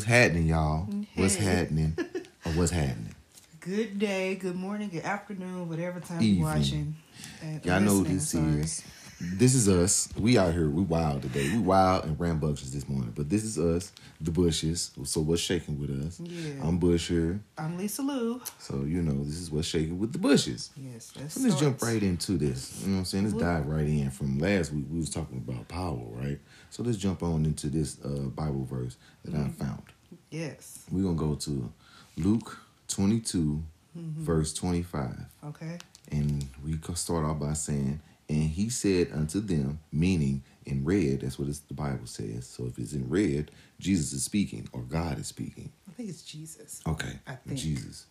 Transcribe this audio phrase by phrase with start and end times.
[0.00, 0.88] What's happening, y'all?
[1.14, 1.94] What's happening?
[2.46, 3.14] or what's happening?
[3.60, 6.38] Good day, good morning, good afternoon, whatever time Evening.
[6.38, 6.96] you're watching.
[7.42, 8.82] and Y'all know this is.
[9.20, 10.08] This is us.
[10.18, 10.70] We out here.
[10.70, 11.50] We wild today.
[11.50, 13.12] We wild and rambunctious this morning.
[13.14, 14.92] But this is us, the Bushes.
[15.04, 16.18] So what's shaking with us?
[16.18, 16.66] Yeah.
[16.66, 17.38] I'm Busher.
[17.58, 18.40] I'm Lisa Lou.
[18.58, 20.70] So you know this is what's shaking with the Bushes.
[20.74, 22.80] Yes, let's, So let's jump right into this.
[22.80, 23.24] You know what I'm saying?
[23.24, 24.10] Let's dive right in.
[24.10, 26.38] From last week, we was talking about power, right?
[26.70, 29.82] So let's jump on into this uh, Bible verse that I found.
[30.30, 30.84] Yes.
[30.90, 31.72] We're gonna go to
[32.16, 33.62] Luke 22,
[33.98, 34.22] Mm-hmm.
[34.24, 35.16] verse 25.
[35.46, 35.76] Okay.
[36.12, 41.40] And we start off by saying, And he said unto them, meaning in red, that's
[41.40, 42.46] what it's, the Bible says.
[42.46, 45.72] So if it's in red, Jesus is speaking or God is speaking.
[45.88, 46.80] I think it's Jesus.
[46.86, 47.58] Okay, I think.
[47.58, 48.06] Jesus.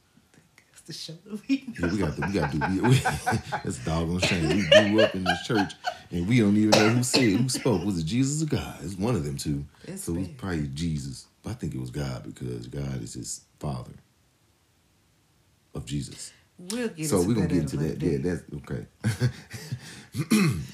[0.90, 1.88] The show that we know.
[1.88, 2.66] Yeah, we got to, we got to do.
[2.68, 2.96] We, we,
[3.64, 4.48] that's doggone shame.
[4.48, 5.74] We grew up in this church
[6.10, 7.86] and we don't even know who said, who spoke.
[7.86, 8.76] Was it Jesus or God?
[8.82, 9.66] It's one of them two.
[9.84, 11.28] It's so it was probably Jesus.
[11.44, 13.92] But I think it was God because God is his father
[15.76, 16.34] of Jesus.
[16.58, 18.02] We'll get so we're gonna get into that.
[18.02, 18.88] later Yeah, that's okay.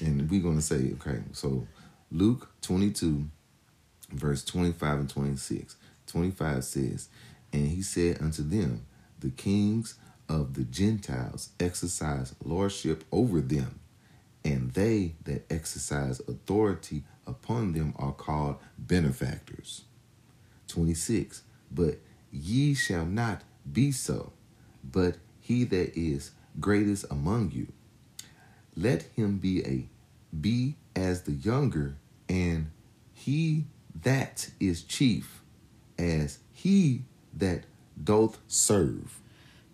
[0.00, 1.68] and we're gonna say, okay, so
[2.10, 3.26] Luke 22,
[4.12, 5.76] verse 25 and 26.
[6.06, 7.08] 25 says,
[7.52, 8.86] And he said unto them,
[9.18, 9.96] The kings
[10.28, 13.80] of the Gentiles exercise lordship over them,
[14.44, 19.84] and they that exercise authority upon them are called benefactors.
[20.68, 21.42] 26.
[21.70, 21.98] But
[22.30, 24.32] ye shall not be so,
[24.84, 27.68] but he that is greatest among you,
[28.76, 29.88] let him be a
[30.38, 31.96] be as the younger,
[32.28, 32.70] and
[33.12, 33.64] he
[34.02, 35.40] that is chief,
[35.98, 37.02] as he
[37.34, 37.64] that
[38.02, 39.20] doth serve.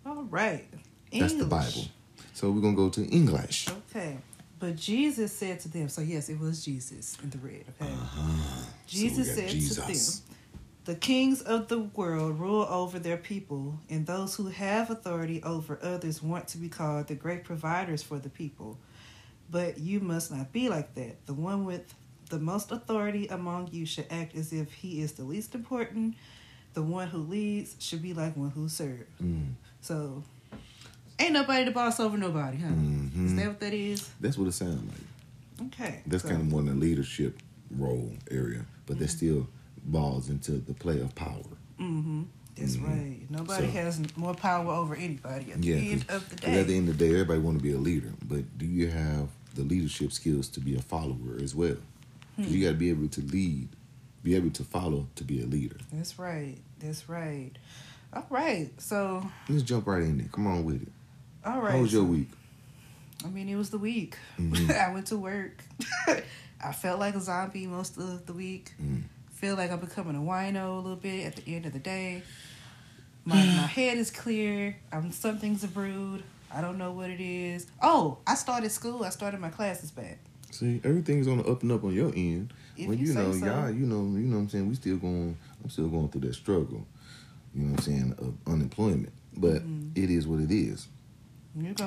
[0.05, 0.67] All right.
[1.11, 1.85] That's the Bible.
[2.33, 3.67] So we're gonna go to English.
[3.89, 4.17] Okay.
[4.59, 7.91] But Jesus said to them, so yes, it was Jesus in the red, okay?
[7.91, 8.65] Uh-huh.
[8.87, 10.19] Jesus So said Jesus.
[10.19, 10.35] to them,
[10.85, 15.77] The kings of the world rule over their people, and those who have authority over
[15.81, 18.77] others want to be called the great providers for the people.
[19.51, 21.25] But you must not be like that.
[21.25, 21.93] The one with
[22.29, 26.15] the most authority among you should act as if he is the least important.
[26.73, 29.03] The one who leads should be like one who serves.
[29.21, 29.53] Mm.
[29.83, 30.23] So,
[31.19, 32.67] ain't nobody to boss over nobody, huh?
[32.69, 33.35] Is Mhm.
[33.35, 34.09] that what that is?
[34.21, 35.67] That's what it sounds like.
[35.73, 36.01] Okay.
[36.07, 37.37] That's so- kind of more in the leadership
[37.69, 39.49] role area, but that still
[39.85, 41.43] balls into the play of power.
[41.79, 42.21] Mm-hmm.
[42.55, 42.83] That's Mhm.
[42.87, 43.29] right.
[43.29, 46.67] Nobody So- has more power over anybody at the Yeah, end of the 'cause at
[46.67, 49.27] the end of the day, everybody want to be a leader, but do you have
[49.55, 51.77] the leadership skills to be a follower as well?
[52.37, 52.43] Hmm.
[52.45, 53.67] you got to be able to lead,
[54.23, 55.75] be able to follow to be a leader.
[55.91, 56.57] That's right.
[56.79, 57.51] That's right.
[58.13, 58.69] All right.
[58.79, 60.27] So, Let's jump right in there.
[60.31, 60.87] Come on with it.
[61.45, 61.73] all right.
[61.73, 62.29] How was your week?
[63.25, 64.17] I mean, it was the week.
[64.39, 64.69] Mhm.
[64.89, 65.63] I went to work.
[66.63, 68.73] I felt like a zombie most of the week.
[68.81, 69.03] Mm.
[69.31, 72.23] Feel like I'm becoming a wino a little bit at the end of the day.
[73.25, 74.77] My my head is clear.
[74.91, 76.23] I'm some things are brewed.
[76.53, 77.67] I don't know what it is.
[77.81, 79.03] Oh, I started school.
[79.03, 80.19] I started my classes back.
[80.51, 82.53] See, everything's on the up and up on your end.
[82.77, 83.45] If well, you you, say know, so.
[83.45, 84.69] y'all, you know, you know what I'm saying.
[84.69, 85.35] We still going.
[85.63, 86.85] I'm still going through that struggle.
[87.53, 89.91] You know what I'm saying of unemployment, but Mhm.
[89.95, 90.87] it is what it is.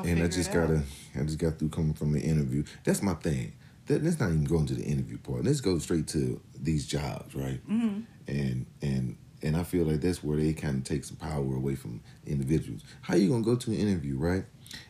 [0.04, 0.82] And I just gotta,
[1.18, 2.62] I just got through coming from the interview.
[2.84, 3.52] That's my thing.
[3.86, 5.44] That, let's not even go into the interview part.
[5.44, 7.60] Let's go straight to these jobs, right?
[7.68, 8.04] Mhm.
[8.28, 11.74] And and and I feel like that's where they kind of take some power away
[11.74, 12.82] from individuals.
[13.02, 14.44] How you gonna go to an interview, right?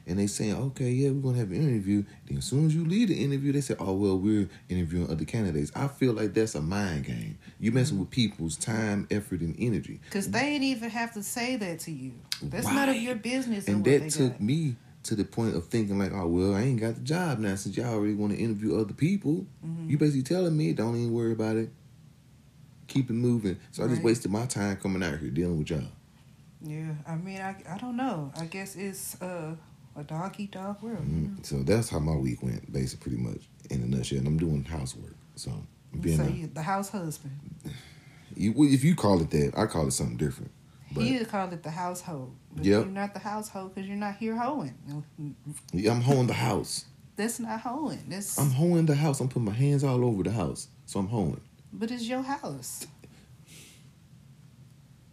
[0.06, 2.04] And they saying, okay, yeah, we're gonna have an interview.
[2.26, 5.24] Then as soon as you leave the interview, they say, oh well, we're interviewing other
[5.24, 5.72] candidates.
[5.74, 7.38] I feel like that's a mind game.
[7.58, 10.00] You messing with people's time, effort, and energy.
[10.10, 12.12] Cause they ain't even have to say that to you.
[12.42, 13.68] That's none of your business.
[13.68, 14.40] And that took got.
[14.40, 17.54] me to the point of thinking like, oh well, I ain't got the job now
[17.54, 19.46] since y'all already want to interview other people.
[19.64, 19.90] Mhm.
[19.90, 21.70] You basically telling me don't even worry about it.
[22.88, 23.58] Keep it moving.
[23.72, 25.82] So I just wasted my time coming out here dealing with y'all.
[26.62, 28.32] Yeah, I mean, I I don't know.
[28.38, 29.54] I guess it's uh,
[29.96, 31.04] a dog eat dog world.
[31.08, 31.28] you know?
[31.36, 31.46] Mhm.
[31.46, 34.18] So that's how my week went, basically, pretty much in a nutshell.
[34.18, 35.16] And I'm doing housework.
[35.36, 35.50] So
[35.92, 37.32] I'm being so a, you, the house husband.
[38.36, 40.50] you, well, if you call it that, I call it something different.
[40.92, 42.36] But he called it the household.
[42.54, 42.84] But Yep.
[42.84, 44.74] you're not the household because you're not here hoeing.
[45.74, 46.84] I'm hoeing the house.
[47.16, 48.04] That's not hoeing.
[48.08, 49.20] That's I'm hoeing the house.
[49.20, 50.68] I'm putting my hands all over the house.
[50.86, 51.40] So I'm hoeing.
[51.72, 52.86] but it's your house.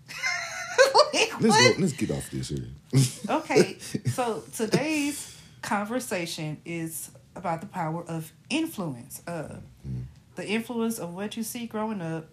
[0.08, 1.03] Like,
[1.40, 2.68] Let's go, let's get off this here.
[3.30, 3.78] okay,
[4.08, 9.22] so today's conversation is about the power of influence.
[9.28, 9.58] Uh,
[9.88, 10.04] Mhm.
[10.36, 12.28] The influence of what you see growing up,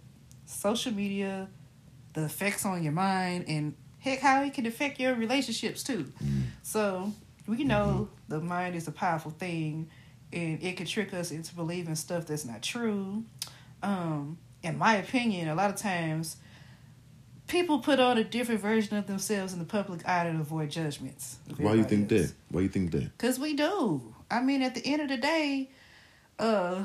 [0.46, 1.48] social media,
[2.14, 6.10] the effects on your mind, and heck, how it can affect your relationships too.
[6.24, 6.42] Mm.
[6.62, 7.12] So
[7.46, 9.90] we know the mind is a powerful thing,
[10.32, 13.24] and it can trick us into believing stuff that's not true.
[13.82, 16.36] Um, in my opinion, a lot of times
[17.50, 21.36] people put on a different version of themselves in the public eye to avoid judgments.
[21.58, 22.32] Why do you think that?
[22.50, 23.16] Why you think that?
[23.18, 24.14] Because we do.
[24.30, 25.68] I mean, at the end of the day,
[26.38, 26.84] uh,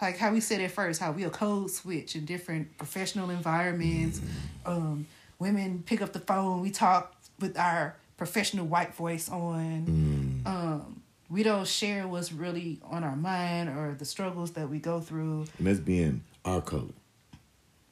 [0.00, 4.20] like how we said at first, how we'll code switch in different professional environments.
[4.64, 5.06] Um,
[5.38, 10.42] women pick up the phone, we talk with our professional white voice on.
[10.44, 10.46] Mm.
[10.46, 15.00] Um, we don't share what's really on our mind or the struggles that we go
[15.00, 15.46] through.
[15.58, 16.92] And that's being our color.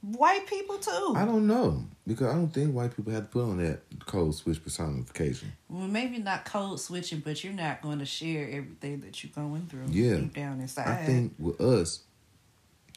[0.00, 1.14] White people too.
[1.16, 4.34] I don't know because I don't think white people have to put on that code
[4.34, 5.52] switch personification.
[5.68, 9.66] Well, maybe not code switching, but you're not going to share everything that you're going
[9.66, 10.16] through Yeah.
[10.16, 10.86] deep down inside.
[10.88, 12.00] I think with us,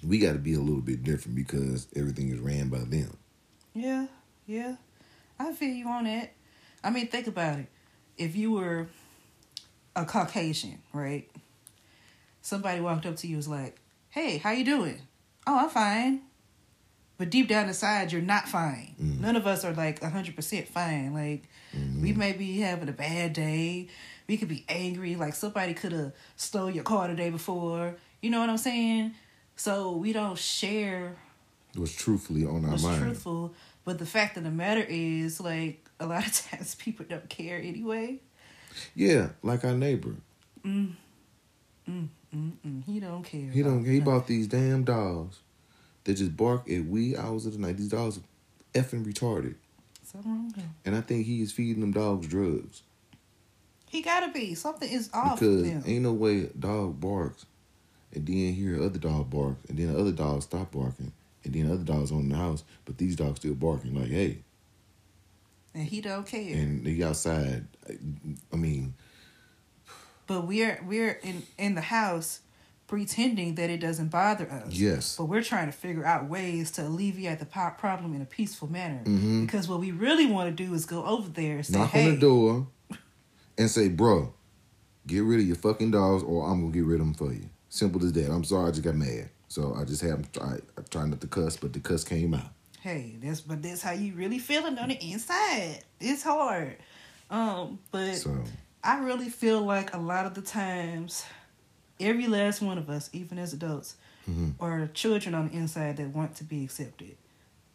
[0.03, 3.18] we got to be a little bit different because everything is ran by them.
[3.74, 4.07] Yeah,
[4.45, 4.75] yeah.
[5.39, 6.33] I feel you on that.
[6.83, 7.68] I mean, think about it.
[8.18, 8.88] If you were
[9.95, 11.30] a Caucasian, right?
[12.42, 15.01] Somebody walked up to you and was like, "Hey, how you doing?"
[15.48, 16.21] "Oh, I'm fine."
[17.21, 18.95] But deep down inside, you're not fine.
[19.00, 19.19] Mm.
[19.19, 21.13] None of us are like 100% fine.
[21.13, 21.44] Like,
[21.77, 22.01] Mm-hmm.
[22.01, 23.88] we may be having a bad day.
[24.27, 25.15] We could be angry.
[25.15, 27.95] Like, somebody could have stole your car the day before.
[28.23, 29.13] You know what I'm saying?
[29.56, 31.15] So, we don't share
[31.75, 33.01] What's truthfully on our was mind.
[33.03, 33.53] truthful.
[33.85, 37.57] But the fact of the matter is, like, a lot of times people don't care
[37.59, 38.19] anyway.
[38.95, 40.15] Yeah, like our neighbor.
[40.65, 40.95] Mm-mm,
[42.85, 43.50] he don't care.
[43.51, 43.85] He don't.
[43.85, 44.03] He nothing.
[44.03, 45.39] bought these damn dogs
[46.03, 47.77] that just bark at wee hours of the night.
[47.77, 48.21] These dogs are
[48.74, 49.56] effing retarded,
[50.03, 50.69] Something wrong with him.
[50.86, 52.81] and I think he is feeding them dogs drugs
[53.89, 54.56] He gotta be.
[54.56, 57.45] Something is off because with ain't no way a dog barks
[58.13, 61.12] and then hear other dog bark and then the other dog stop barking
[61.44, 64.38] and then other dogs on the house, but these dogs still barking like hey,
[65.74, 66.56] And he don't care.
[66.56, 67.65] and they outside.
[68.53, 68.94] I mean,
[70.27, 72.42] but we're we're in in the house
[72.91, 74.73] pretending that it doesn't bother us.
[74.73, 78.69] yes, But we're trying to figure out ways to alleviate the problem in a peaceful
[78.69, 79.01] manner.
[79.05, 79.45] Mhm.
[79.45, 82.09] Because what we really want to do is go over there and say, knock "Hey,
[82.09, 82.67] on the door
[83.57, 84.33] and say, bro,
[85.07, 87.49] get rid of your fucking dogs or I'm gonna get rid of them for you.
[87.69, 88.29] Simple as that.
[88.29, 89.29] I'm sorry, I just got mad.
[89.47, 92.51] So I just have I, I try not to cuss, but the cuss came out.
[92.81, 95.79] hey, that's but that's how you really feeling on the inside.
[96.01, 96.75] It's hard.
[97.29, 98.43] Um, but So
[98.83, 101.23] I really feel like a lot of the times,
[102.01, 103.95] every last one of us, even as adults,
[104.30, 104.53] Mhm.
[104.59, 107.18] are children on the inside that want to be accepted.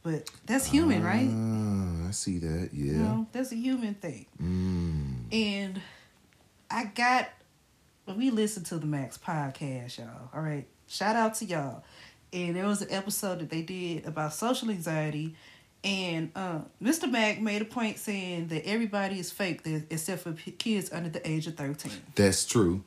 [0.02, 1.28] But that's human, right?
[1.32, 2.70] Ah, I see that.
[2.73, 2.84] Yeah.
[2.93, 4.26] You know, that's a human thing.
[4.40, 5.32] Mm.
[5.34, 5.81] And
[6.70, 7.28] I got
[8.17, 10.31] we listened to the Max podcast, y'all.
[10.32, 10.67] All right.
[10.87, 11.82] Shout out to y'all.
[12.32, 15.34] And there was an episode that they did about social anxiety.
[15.82, 17.11] And uh, Mr.
[17.11, 21.28] Mac made a point saying that everybody is fake except for p- kids under the
[21.28, 21.90] age of 13.
[22.14, 22.84] That's true.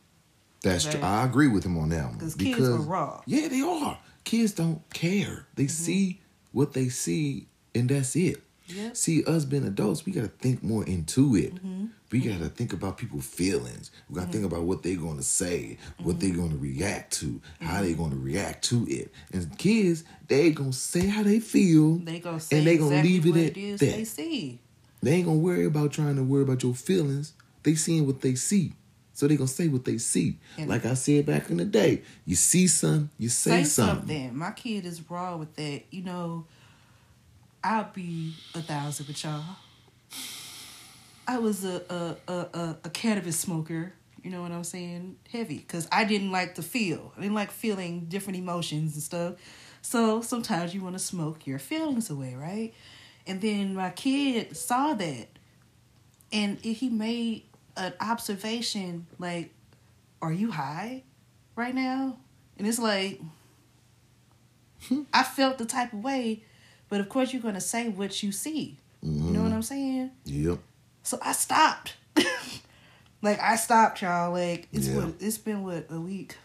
[0.61, 0.99] That's true.
[1.01, 2.13] I agree with him on that one.
[2.15, 3.21] Because kids are raw.
[3.25, 3.97] Yeah, they are.
[4.23, 5.45] Kids don't care.
[5.55, 5.83] They Mm-hmm.
[5.83, 6.21] see
[6.51, 8.41] what they see, and that's it.
[8.67, 8.95] Yep.
[8.97, 11.55] See, us being adults, we gotta think more into it.
[11.55, 11.85] Mm-hmm.
[12.11, 13.89] We gotta think about people's feelings.
[14.09, 16.39] We gotta think about what they're gonna say, what they're Mm-hmm.
[16.49, 19.11] gonna react to, how they're gonna react to it.
[19.33, 21.95] And kids, they gonna say how they feel.
[21.97, 23.85] They gonna say and they gonna leave it what at it is that.
[23.95, 24.59] they see.
[25.01, 27.33] They ain't gonna worry about trying to worry about your feelings.
[27.63, 28.73] They seeing what they see.
[29.19, 30.37] So they gonna say what they see.
[30.57, 33.97] And- like I said back in the day, you see something, you say, Say something.
[34.07, 34.37] something.
[34.37, 35.83] My kid is raw with that.
[35.91, 36.45] You know,
[37.61, 39.43] I'll be a thousand with y'all.
[41.27, 43.91] I was a a, a, a, a cannabis smoker.
[44.23, 45.17] You know what I'm saying?
[45.29, 45.57] Heavy.
[45.57, 47.11] Because I didn't like to feel.
[47.17, 49.33] I didn't like feeling different emotions and stuff.
[49.81, 52.73] So sometimes you want to smoke your feelings away, right?
[53.27, 55.27] And then my kid saw that.
[56.31, 57.43] And he made
[57.79, 59.51] an observation like,
[60.21, 61.03] Are you high
[61.55, 62.17] right now?
[62.57, 63.21] And it's like,
[65.13, 66.43] I felt the type of way,
[66.89, 68.77] but of course you're going to say what you see.
[69.01, 69.55] You know what mm-hmm.
[69.55, 70.11] I'm saying?
[70.25, 70.59] Yep.
[71.03, 71.95] So I stopped.
[73.21, 74.31] like I stopped, y'all.
[74.31, 74.97] Like it's Yeah.
[74.97, 76.35] what it's been what a week.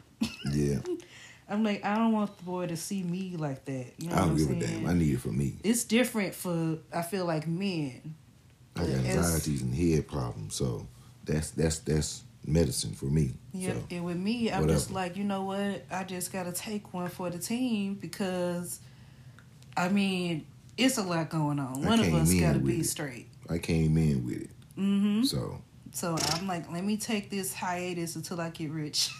[0.50, 0.79] Yeah.
[1.49, 3.87] I'm like I don't want the boy to see me like that.
[3.99, 4.87] You know I don't give a damn.
[4.87, 5.57] I need it for me.
[5.64, 8.14] It's different for I feel like men.
[8.76, 10.55] I got anxieties and head problems.
[10.55, 10.87] So
[11.25, 13.33] that's that's that's medicine for me.
[13.52, 15.85] Yeah, So and with me, I'm just like, you know what?
[15.90, 18.81] I just gotta take one for the team because,
[19.76, 21.83] I mean, it's a lot going on.
[21.83, 22.85] One of us gotta be it.
[22.85, 23.28] straight.
[23.49, 24.50] I came in with it.
[24.78, 25.23] Mm-hmm.
[25.25, 25.62] So
[25.93, 29.11] So I'm like, let me take this hiatus until I get rich.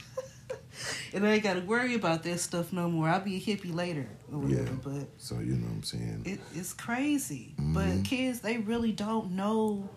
[1.15, 3.09] and I ain't gotta worry about that stuff no more.
[3.09, 4.63] I'll be a hippie later or whatever.
[4.63, 4.77] Yeah.
[4.83, 6.23] But so you know what I'm saying.
[6.27, 7.55] it, it's crazy.
[7.59, 7.75] Mhm.
[7.75, 9.89] But kids, they really don't know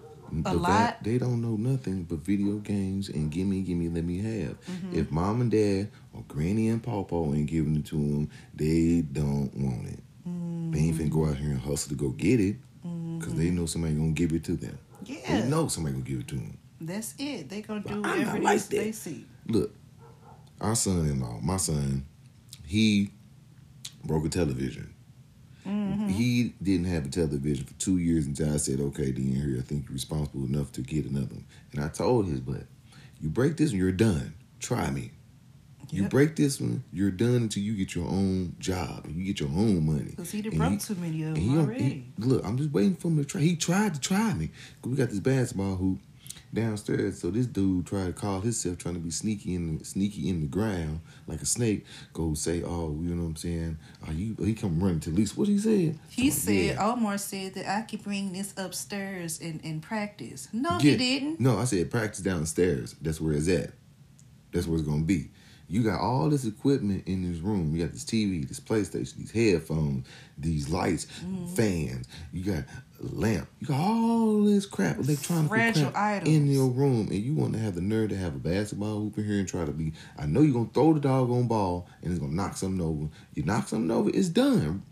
[0.45, 1.03] a lot.
[1.03, 4.59] they don't know nothing but video games and gimme, gimme, let me have.
[4.65, 4.99] Mm-hmm.
[4.99, 9.51] If mom and dad or granny and pawpaw ain't giving it to them, they don't
[9.55, 9.99] want it.
[10.27, 10.73] Mm.
[10.73, 12.57] They ain't finna go out here and hustle to go get it
[13.17, 14.77] because they know somebody gonna give it to them.
[15.05, 15.41] Yeah.
[15.41, 16.57] They know somebody gonna give it to them.
[16.79, 17.49] That's it.
[17.49, 18.69] They gonna But do whatever it like that.
[18.69, 19.25] they see.
[19.47, 19.73] Look,
[20.61, 22.05] our son-in-law, my son,
[22.65, 23.11] he
[24.03, 24.93] broke a television.
[25.67, 26.07] Mm-hmm.
[26.07, 29.61] He didn't have a television for two years until I said, "Okay, then here, I
[29.61, 32.63] think you're responsible enough to get another one." And I told his, but
[33.19, 34.33] you break this one, you're done.
[34.59, 35.11] Try me.
[35.89, 39.39] You break this one, you're done until you get your own job and you get
[39.39, 40.13] your own money.
[40.17, 41.83] Cause he done broke he- too many of them already.
[41.83, 43.39] he- look, I'm just waiting for him to try.
[43.39, 44.49] He tried to try me.
[44.83, 45.99] We got this basketball hoop
[46.57, 47.21] downstairs.
[47.21, 50.41] So this dude tried to call himself trying to be sneaky in the sneaky in
[50.41, 51.85] the ground like a snake.
[52.13, 53.77] Go say, oh, you know what I'm saying?
[54.05, 54.35] Are you?
[54.43, 55.35] He come running to Lisa.
[55.35, 55.97] What he said?
[56.09, 56.91] He Oh, said, yeah.
[56.91, 60.49] Omar said that I could bring this upstairs and, and practice.
[60.51, 60.91] No, Yeah.
[60.91, 61.39] he didn't.
[61.39, 62.95] No, I said practice downstairs.
[63.01, 63.71] That's where it's at.
[64.51, 65.29] That's where it's gonna be.
[65.69, 67.75] You got all this equipment in this room.
[67.75, 70.07] You got this TV, this PlayStation, these headphones,
[70.37, 71.45] these lights, Mm-hmm.
[71.55, 72.07] fans.
[72.31, 72.63] You got
[73.01, 73.49] a lamp.
[73.59, 75.75] You got all this crap, electronic crap
[76.25, 79.17] in your room, and you want to have the nerve to have a basketball hoop
[79.17, 79.91] in here and try to be.
[80.17, 83.09] I know you're gonna throw the doggone ball and it's gonna knock something over.
[83.33, 84.83] You knock something over, it's done.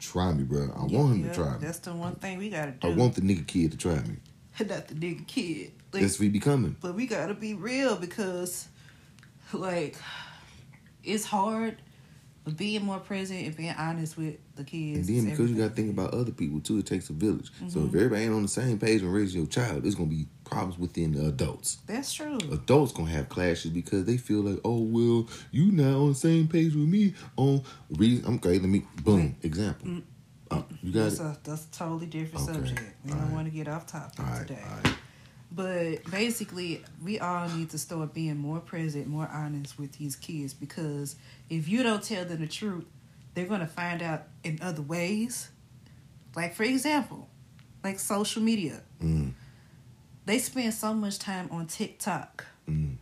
[0.00, 0.70] Try me, bro.
[0.76, 1.58] I want him Yeah, to try me.
[1.60, 2.88] That's the one thing we gotta do.
[2.88, 4.16] I want the nigga kid to try me.
[4.60, 5.72] not the nigga kid.
[5.92, 6.76] Like, That's what he becoming.
[6.80, 8.68] but we gotta be real because,
[9.52, 9.96] like,
[11.04, 11.76] it's hard.
[12.44, 15.06] But being more present and being honest with the kids.
[15.06, 17.50] And then because you got to think about other people too, it takes a village.
[17.68, 17.88] So Mm-hmm.
[17.88, 20.78] if everybody ain't on the same page when raising your child, there's gonna be problems
[20.78, 21.76] within the adults.
[21.86, 22.38] That's true.
[22.50, 26.48] Adults gonna have clashes because they feel like, oh well, you not on the same
[26.48, 28.24] page with me on reason.
[28.26, 29.98] I'm okay, let me boom example.
[30.50, 31.22] Uh, you got that's it.
[31.24, 32.60] a that's a totally different Okay.
[32.60, 32.96] subject.
[33.04, 33.32] We don't Alright.
[33.34, 34.62] want to get off topic All right, today.
[34.64, 34.94] all right.
[35.50, 40.52] But basically, we all need to start being more present, more honest with these kids
[40.52, 41.16] because
[41.48, 42.84] if you don't tell them the truth,
[43.34, 45.48] they're going to find out in other ways.
[46.36, 47.28] Like, for example,
[47.82, 48.82] like social media.
[49.02, 49.32] Mm,
[50.26, 52.96] They spend so much time on TikTok mm.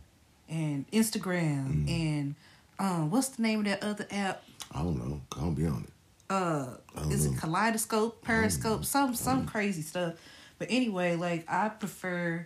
[0.47, 1.89] and Instagram Mm.
[1.89, 2.35] and
[2.79, 4.43] um, what's the name of that other app?
[4.73, 5.21] I don't know.
[5.35, 6.33] I don't be on it.
[6.33, 6.77] uh
[7.09, 10.13] is it kaleidoscope periscope some some crazy stuff
[10.59, 12.45] but anyway like i prefer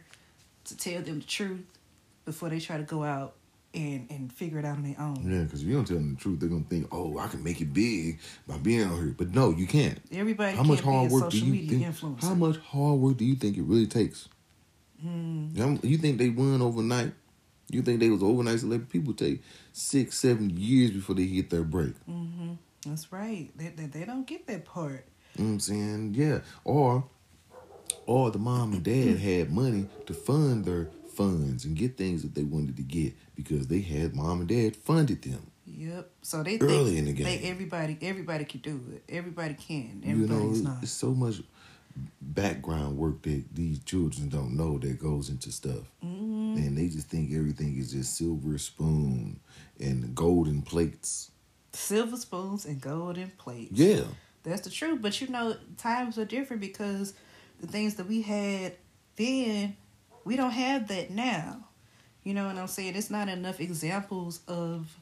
[0.66, 1.66] to tell them the truth
[2.26, 3.34] before they try to go out
[3.74, 6.16] and and figure it out on their own Yeah, because if you don't tell them
[6.16, 9.16] the truth, they're gonna think, oh, I can make it big by being on here.
[9.18, 9.98] But no, you can't.
[10.12, 11.86] everybody How much hard work do you think?
[11.86, 14.28] influencer How much hard work do you think it really takes?
[15.02, 15.48] Hmm.
[15.84, 17.14] You think they won overnight?
[17.70, 18.92] You think they was overnight celebrity?
[18.92, 19.42] People take
[19.72, 21.96] six, seven years before they hit their break.
[22.06, 22.54] hmm
[22.86, 25.06] that's right they, they, they don't get that part
[25.38, 26.14] You know what I'm saying?
[26.16, 26.40] Yeah.
[26.66, 27.06] Or
[28.12, 32.36] or the mom and dad had money to fund their funds and get things that
[32.36, 35.44] they wanted to get because they had mom and dad funded them.
[35.66, 37.26] yep so they Early think in the game.
[37.26, 41.42] they, everybody everybody can do it everybody can You know, it's, not it's so much
[42.22, 45.86] background work that these children don't know that goes into stuff.
[46.04, 46.56] Mhm.
[46.58, 49.40] And they just think everything is just silver spoon
[49.80, 51.32] and golden plates.
[51.74, 54.04] silver spoons and golden plates Yeah.
[54.44, 55.02] That's the truth.
[55.02, 57.14] But you know, times are different because
[57.62, 58.74] the things that we had
[59.16, 59.76] then,
[60.26, 61.66] we don't have that now.
[62.24, 62.96] You know what I'm saying?
[62.96, 64.96] It's not enough examples of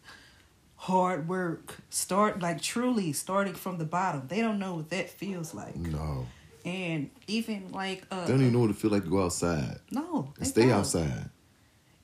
[0.76, 1.78] hard work.
[1.90, 4.28] Start like truly starting from the bottom.
[4.28, 5.76] They don't know what that feels like.
[5.76, 6.26] No.
[6.66, 9.80] And even like uh They don't even know what it feel like to go outside
[9.92, 10.72] no, and stay don't.
[10.72, 11.30] outside.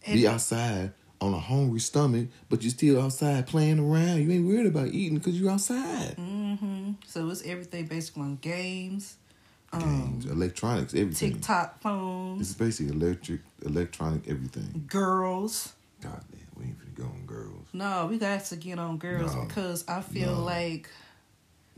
[0.06, 4.22] And- Be outside on a hungry stomach, but you're still outside playing around.
[4.22, 6.16] You ain't worried about eating because you're outside.
[6.18, 9.16] Mm hmm So it's everything basically on games,
[9.74, 11.34] um, Games, electronics, everything.
[11.34, 14.86] TikTok phones, It's basically electric, electronic, everything.
[14.88, 15.74] girls.
[16.02, 17.68] God damn, we ain't finna go on girls.
[17.74, 19.46] No, we got to get on girls No.
[19.46, 20.44] because I feel No.
[20.44, 20.90] like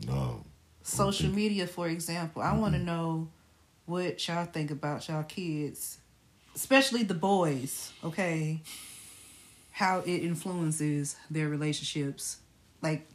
[0.06, 0.44] No.
[0.82, 2.42] social media, for example.
[2.42, 3.28] I want to know
[3.86, 5.98] what y'all think about y'all kids,
[6.54, 7.92] especially the boys.
[8.04, 8.60] Okay,
[9.72, 12.38] how it influences their relationships.
[12.82, 13.08] Like,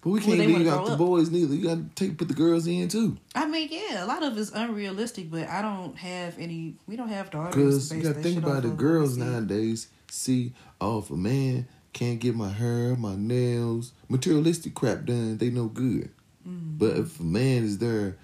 [0.00, 0.98] But we can't leave out the up.
[0.98, 1.54] boys neither.
[1.54, 3.16] You gotta take put the girls in too.
[3.34, 6.74] I mean, yeah, a lot of it's unrealistic, but I don't have any.
[6.86, 7.54] We don't have daughters.
[7.54, 8.76] Because you gotta think about it.
[8.76, 14.74] Girls See, nowadays see, oh, if a man can't get my hair, my nails, materialistic
[14.74, 16.10] crap done, they no good.
[16.48, 16.78] Mm-hmm.
[16.78, 18.16] But if a man is there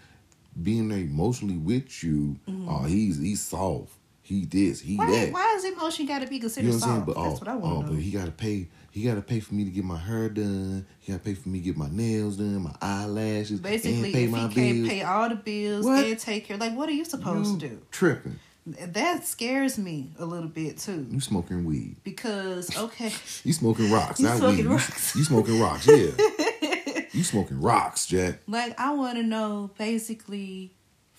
[0.60, 3.92] being there emotionally with you, oh, he's he's soft.
[4.26, 4.96] He this, he.
[4.96, 5.32] Why, that.
[5.32, 7.04] why is emotion got to be considered You know what I'm saying?
[7.04, 7.06] soft?
[7.06, 8.68] But That's oh, what I oh, want to but he gotta pay.
[8.90, 10.86] He gotta pay for me to get my hair done.
[11.00, 14.48] He gotta pay for me to get my nails done, my eyelashes, Basically, if my
[14.48, 14.88] he can't bills.
[14.88, 16.04] pay all the bills What?
[16.06, 17.82] and take care, like, what are you supposed you to do?
[17.90, 18.38] tripping?
[18.66, 21.06] That scares me a little bit too.
[21.10, 21.96] You smoking weed?
[22.02, 23.12] Because okay,
[23.44, 24.20] You smoking rocks?
[24.20, 24.62] You not smoking weed.
[24.64, 25.16] You- rocks.
[25.16, 25.86] You, smoking rocks?
[25.86, 26.10] Yeah.
[27.12, 28.40] You smoking rocks, Jack.
[28.48, 30.72] Like I want to know basically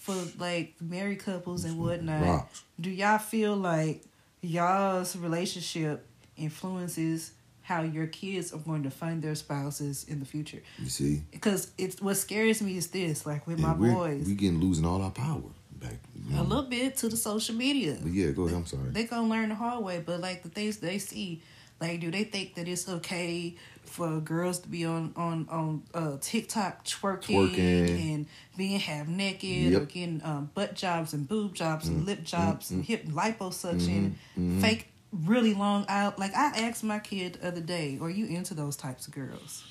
[0.06, 2.22] for like married couples and whatnot.
[2.24, 2.64] Rocks.
[2.80, 4.04] Do y'all feel like
[4.42, 6.06] y'all's relationship
[6.38, 7.32] influences
[7.64, 10.62] how your kids are going to find their spouses in the future?
[10.78, 14.28] You see, Because it's what scares me is this, like with my And we're- boys,
[14.28, 15.98] we getting losing all our power back.
[16.16, 16.44] you a know.
[16.44, 17.98] little bit to the social media.
[18.02, 18.58] But yeah, go ahead.
[18.58, 18.90] I'm sorry.
[18.92, 21.42] They gonna learn the hard way, but like the things they see,
[21.82, 26.18] like do they think that it's okay for girls to be on on on uh,
[26.20, 28.14] TikTok twerking, Twerking.
[28.16, 28.26] and
[28.58, 32.84] being half naked or getting um, butt jobs and boob jobs and lip jobs and
[32.84, 34.62] hip liposuction, Mm-hmm.
[34.62, 36.20] fake really long out.
[36.20, 39.64] Like I asked my kid the other day, "Are you into those types of girls?"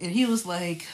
[0.00, 0.86] And he was like,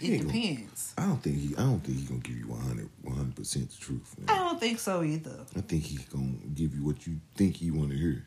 [0.00, 1.54] "It gonna- depends." I don't think he.
[1.56, 4.14] I don't think he gonna give you 100 percent the truth.
[4.28, 5.46] I don't think so either.
[5.56, 8.26] I think he gonna give you what you think he want to hear.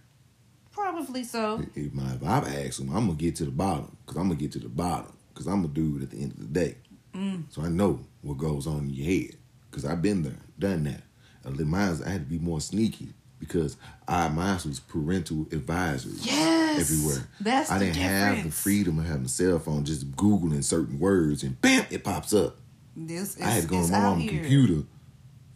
[0.76, 1.64] Probably so.
[1.74, 4.40] If, my, if I ask him, I'm gonna get to the bottom because I'm gonna
[4.40, 6.76] get to the bottom because I'm a dude at the end of the day.
[7.14, 7.44] Mm.
[7.50, 9.38] So I know what goes on in your head
[9.72, 11.02] because I've been there, done that.
[11.46, 13.78] Uh, Mine, I had to be more sneaky because
[14.08, 17.28] I mine was parental advisories Yes, everywhere.
[17.40, 21.44] That's I didn't have the freedom of having a cell phone, just googling certain words
[21.44, 22.58] and bam, it pops up.
[22.96, 24.32] This is, I had to go on my here.
[24.42, 24.84] computer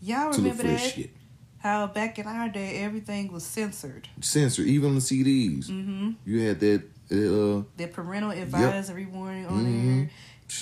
[0.02, 1.12] Y'all to look remember that shit.
[1.60, 4.08] How back in our day everything was censored.
[4.22, 5.68] Censored, even the CDs.
[5.70, 6.12] Mm-hmm.
[6.26, 6.84] You had that.
[7.12, 10.10] Uh, The parental advisory warning on Mhm.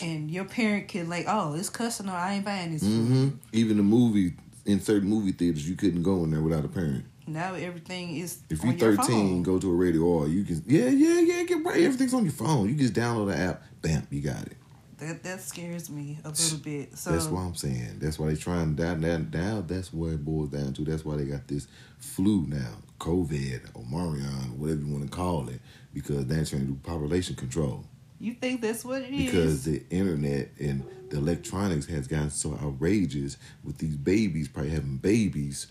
[0.02, 2.06] there, and your parent could like, oh, it's cussing.
[2.06, 3.08] No, I ain't buying this food.
[3.08, 4.34] hmm Even the movie
[4.66, 7.04] in certain movie theaters, you couldn't go in there without a parent.
[7.28, 9.44] Now everything is If you're your 13, phone.
[9.44, 10.64] go to a radio or you can.
[10.66, 11.44] Yeah, yeah, yeah.
[11.44, 11.82] Get right.
[11.84, 12.70] Everything's on your phone.
[12.70, 13.64] You just download the app.
[13.82, 14.56] Bam, you got it.
[15.00, 16.98] That that scares me a little bit.
[16.98, 18.00] So that's what I'm saying.
[18.00, 19.62] That's why they're trying down that now.
[19.66, 20.84] That's where it boils down to.
[20.84, 21.68] That's why they got this
[22.00, 25.60] flu now, COVID or Marion, whatever you want to call it,
[25.94, 27.84] because they're trying to do population control.
[28.20, 29.26] you think that's what it is?
[29.26, 34.98] because the internet and the electronics has gotten so outrageous with these babies probably having
[34.98, 35.68] babies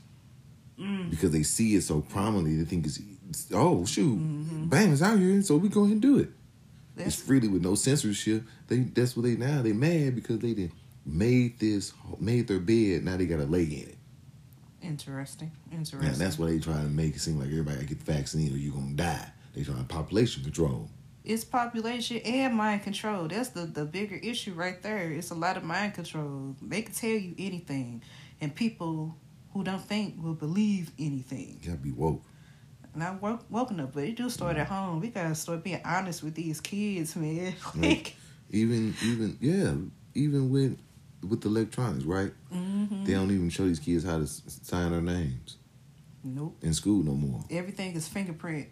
[0.78, 1.08] Mm.
[1.08, 3.00] because they see it so prominently they think it's
[3.54, 4.66] oh shoot Mm-hmm.
[4.66, 6.28] bam it's out here so we go ahead and do it
[6.96, 10.54] That's- it's freely with no censorship they that's what they now they mad because they
[10.54, 10.72] did
[11.04, 13.98] made this made their bed now they gotta lay in it
[14.82, 15.50] interesting.
[15.72, 16.08] Interesting.
[16.08, 18.52] and that's why they try to make it seem like everybody gotta get the vaccine
[18.52, 20.88] or you're gonna die they trying population control
[21.26, 23.26] it's population and mind control.
[23.26, 25.10] That's the, the bigger issue right there.
[25.10, 26.54] It's a lot of mind control.
[26.62, 28.04] They can tell you anything,
[28.40, 29.16] and people
[29.52, 31.58] who don't think will believe anything.
[31.60, 32.22] you gotta be woke
[33.02, 35.00] I woke, woken up, but it do start at home.
[35.00, 37.54] We gotta start being honest with these kids, man.
[37.76, 38.14] Like,
[38.50, 39.74] even even yeah
[40.14, 40.78] even with
[41.28, 43.04] with the electronics right mhm.
[43.04, 45.56] they don't even show these kids how to s- sign their names
[46.22, 46.56] nope.
[46.62, 48.68] in school no more Everything is fingerprint,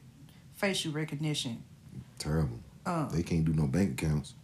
[0.54, 1.64] facial recognition.
[2.18, 4.34] terrible Uh, they can't do no bank accounts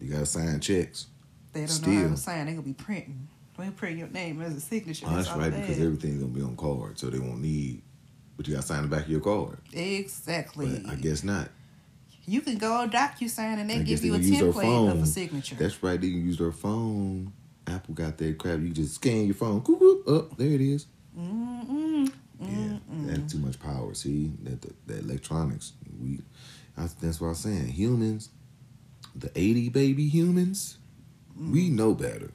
[0.00, 1.08] you gotta sign checks
[1.52, 2.02] they don't know still.
[2.02, 2.46] how to sign.
[2.46, 3.26] They gonna be printing.
[3.58, 5.06] They print your name as a signature.
[5.08, 7.82] oh, that's all right because everything's gonna be on card so they won't need
[8.36, 10.78] but you gotta sign the back of your card exactly.
[10.78, 11.48] but i guess not
[12.26, 14.52] You can go on DocuSign and they I give you a they can use their
[14.52, 15.54] template of a signature.
[15.56, 17.32] that's right they can use their phone
[17.66, 20.86] apple got that crap you just scan your phone Coop, coop, oh there it is
[21.18, 22.12] Mm-mm.
[22.40, 23.06] Yeah, Mm-mm.
[23.06, 23.94] that's too much power.
[23.94, 25.72] See that the, the electronics.
[25.98, 26.20] We
[26.76, 27.68] that's, that's what I'm saying.
[27.68, 28.28] Humans,
[29.14, 30.76] the eighty baby humans,
[31.38, 31.72] we mm.
[31.72, 32.30] know better.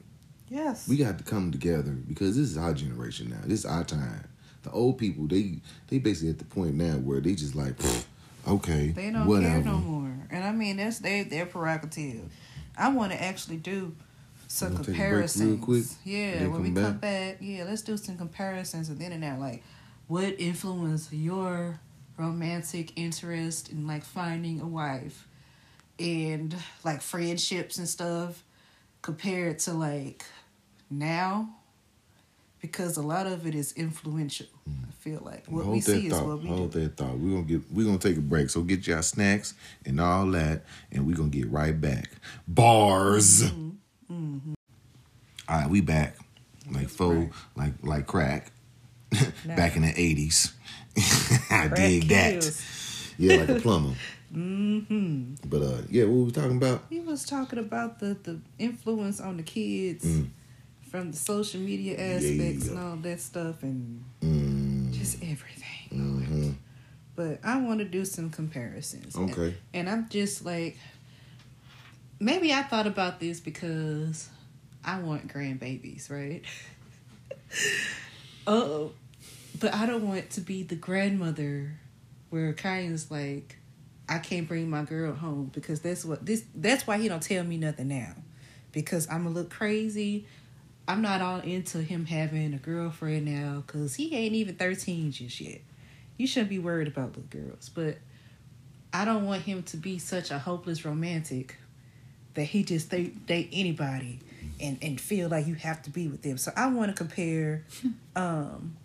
[0.48, 0.88] Yes.
[0.88, 3.38] We got to come together because this is our generation now.
[3.44, 4.28] This is our time.
[4.62, 5.56] The old people, they
[5.88, 8.04] they basically at the point now where they just like, "Pfft,
[8.46, 9.62] okay, they don't whatever.
[9.62, 10.14] care no more.
[10.30, 12.30] And I mean that's their their prerogative.
[12.76, 13.94] I want to actually do
[14.48, 15.98] some Wanna take a break real comparisons.
[16.04, 19.38] Yeah, when we come come back, yeah, let's do some comparisons and then and now
[19.38, 19.62] like
[20.08, 21.80] what influenced your
[22.18, 25.26] romantic interest in like finding a wife
[25.98, 28.42] and like friendships and stuff
[29.00, 30.24] compared to like
[30.90, 31.48] now
[32.62, 34.46] because a lot of it is influential.
[34.66, 36.80] I feel like what Hold we that see is what we Hold do.
[36.80, 37.18] that thought.
[37.18, 38.48] We're gonna get we're gonna take a break.
[38.48, 39.52] So get y'all snacks
[39.84, 42.10] and all that, and we're gonna get right back.
[42.48, 43.42] Bars.
[43.42, 44.52] Mm-hmm.
[45.48, 46.16] All right, we back.
[46.70, 48.52] Like faux, like like crack.
[49.44, 49.56] Nah.
[49.56, 50.54] back in the eighties.
[50.96, 52.30] I Crack dig that.
[52.40, 53.12] kills.
[53.18, 53.94] Yeah, like a plumber.
[54.32, 56.84] hmm But uh yeah, what we talking about?
[56.88, 60.28] He was talking about the, the influence on the kids Mm.
[60.92, 62.72] From the social media aspects Yeah.
[62.72, 65.88] and all that stuff and Mm, just everything.
[65.90, 66.54] mhm.
[67.16, 69.16] But I want to do some comparisons.
[69.16, 69.54] Okay.
[69.74, 70.76] And I'm just like,
[72.20, 74.28] maybe I thought about this because
[74.84, 76.42] I want grandbabies, right?
[78.46, 78.92] oh,
[79.58, 81.74] but I don't want to be the grandmother
[82.30, 83.56] where Kayan's like,
[84.08, 87.44] I can't bring my girl home because that's what this that's why he don't tell
[87.44, 88.14] me nothing now.
[88.72, 90.26] Because I'm gonna look crazy.
[90.88, 95.40] I'm not all into him having a girlfriend now because he ain't even 13 just
[95.40, 95.60] yet.
[96.16, 97.98] You shouldn't be worried about the girls, but
[98.92, 101.56] I don't want him to be such a hopeless romantic
[102.34, 104.18] that he just date, date anybody
[104.60, 106.36] and, and feel like you have to be with them.
[106.36, 107.64] So I want to compare,
[108.16, 108.76] um,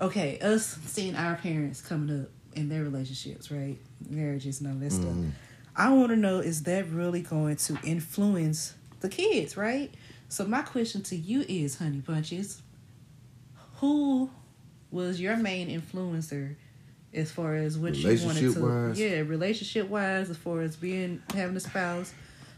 [0.00, 3.78] okay, us seeing our parents coming up in their relationships, right?
[4.08, 5.14] Marriages and all that stuff.
[5.76, 9.92] I want to know is that really going to influence the kids, right?
[10.30, 12.62] So my question to you is, Honey Bunches,
[13.78, 14.30] who
[14.92, 16.54] was your main influencer
[17.12, 19.00] as far as what you wanted to Relationship-wise?
[19.00, 22.14] yeah, relationship wise, as far as being having a spouse,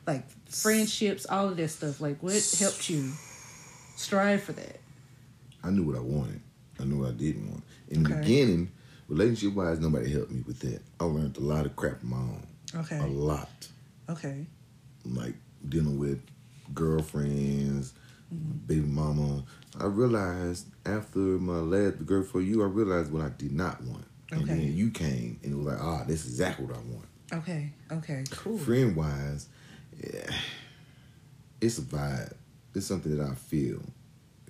[0.06, 2.02] like friendships, all of that stuff.
[2.02, 3.10] Like what helped you
[3.96, 4.78] strive for that?
[5.64, 6.42] I knew what I wanted.
[6.78, 7.64] I knew what I didn't want.
[7.88, 8.70] In the beginning,
[9.08, 10.82] relationship wise, nobody helped me with that.
[11.00, 12.46] I learned a lot of crap on my own.
[12.74, 12.98] Okay.
[12.98, 13.68] A lot.
[14.10, 14.44] Okay.
[15.06, 16.20] Like dealing with
[16.74, 17.94] girlfriends,
[18.66, 19.44] baby mama.
[19.78, 24.04] I realized after my last girl for you, I realized what I did not want.
[24.30, 24.54] And Okay.
[24.54, 27.06] then you came and it was like, ah, this is exactly what I want.
[27.32, 27.72] Okay.
[27.90, 28.24] Okay.
[28.30, 28.58] Cool.
[28.58, 29.48] Friend wise,
[30.02, 30.34] yeah,
[31.60, 32.32] it's a vibe.
[32.74, 33.82] It's something that I feel.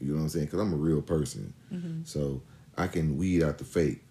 [0.01, 0.47] You know what I'm saying?
[0.47, 1.53] Because I'm a real person.
[1.73, 2.07] Mhm.
[2.07, 2.43] So
[2.77, 4.03] I can weed out the fake.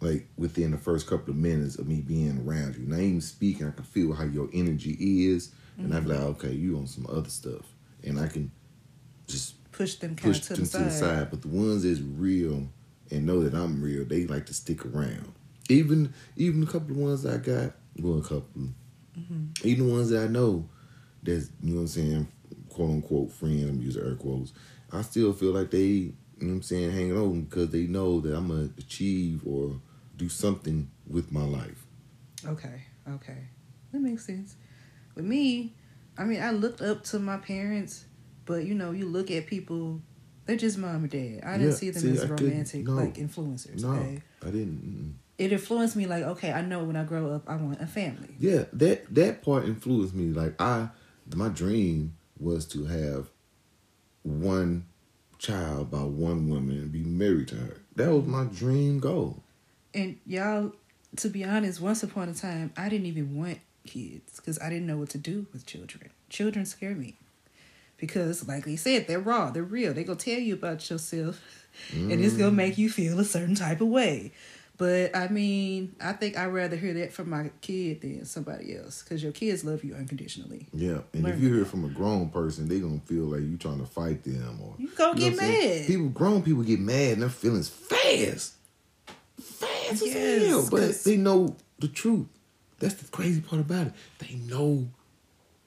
[0.00, 2.86] Like within the first couple of minutes of me being around you.
[2.86, 4.96] Not even speaking, I can feel how your energy
[5.28, 5.50] is.
[5.84, 7.66] And I'd be like, okay, you on some other stuff.
[8.04, 8.50] And I can
[9.26, 11.00] just Push them kind push of to them the to the side.
[11.18, 11.30] side.
[11.30, 12.68] But the ones that's real
[13.10, 15.32] and know that I'm real, they like to stick around.
[15.68, 18.68] Even even a couple of ones I got, well, a couple,
[19.18, 19.66] Mm-hmm.
[19.66, 20.68] even the ones that I know,
[21.22, 22.28] that's you know what I'm saying,
[22.68, 23.64] quote unquote friends.
[23.68, 24.52] I'm using air quotes.
[24.92, 28.20] I still feel like they, you know what I'm saying, hanging on because they know
[28.20, 29.80] that I'm gonna achieve or
[30.16, 31.86] do something with my life.
[32.46, 33.48] Okay, okay.
[33.92, 34.56] That makes sense.
[35.20, 35.74] With me,
[36.16, 38.06] I mean, I looked up to my parents,
[38.46, 40.00] but you know, you look at people,
[40.46, 41.40] they're just mom and dad.
[41.44, 42.92] I didn't Yeah, see them see, as I romantic, no.
[42.92, 43.82] like influencers.
[43.82, 44.22] No, Okay?
[44.42, 44.82] I didn't.
[44.82, 45.12] mm-mm.
[45.36, 48.28] It influenced me, like, okay, I know when I grow up, I want a family.
[48.38, 50.32] Yeah, that that part influenced me.
[50.32, 50.88] Like I,
[51.36, 53.28] my dream was to have
[54.22, 54.86] one
[55.38, 57.76] child by one woman and be married to her.
[57.96, 59.42] That was my dream goal.
[59.94, 60.72] And y'all,
[61.16, 64.86] to be honest, once upon a time, I didn't even want kids because I didn't
[64.86, 66.10] know what to do with children.
[66.28, 67.16] Children scare me
[67.96, 69.92] because, like they said, they're raw, they're real.
[69.92, 71.40] They're gonna tell you about yourself,
[71.92, 72.78] and it's gonna make mm.
[72.78, 74.32] you feel a certain type of way.
[74.80, 79.02] But I mean, I think I'd rather hear that from my kid than somebody else
[79.02, 80.68] because your kids love you unconditionally.
[80.72, 83.58] Yeah, and Learn if you hear from a grown person, they gonna feel like you
[83.58, 85.78] trying to fight them or You gonna get what I'm saying?
[85.80, 85.86] mad.
[85.86, 88.54] People, grown people get mad and their feelings fast,
[89.38, 90.68] fast Yes, as hell.
[90.70, 92.28] But they know the truth.
[92.80, 93.92] That's the crazy part about it.
[94.18, 94.88] They know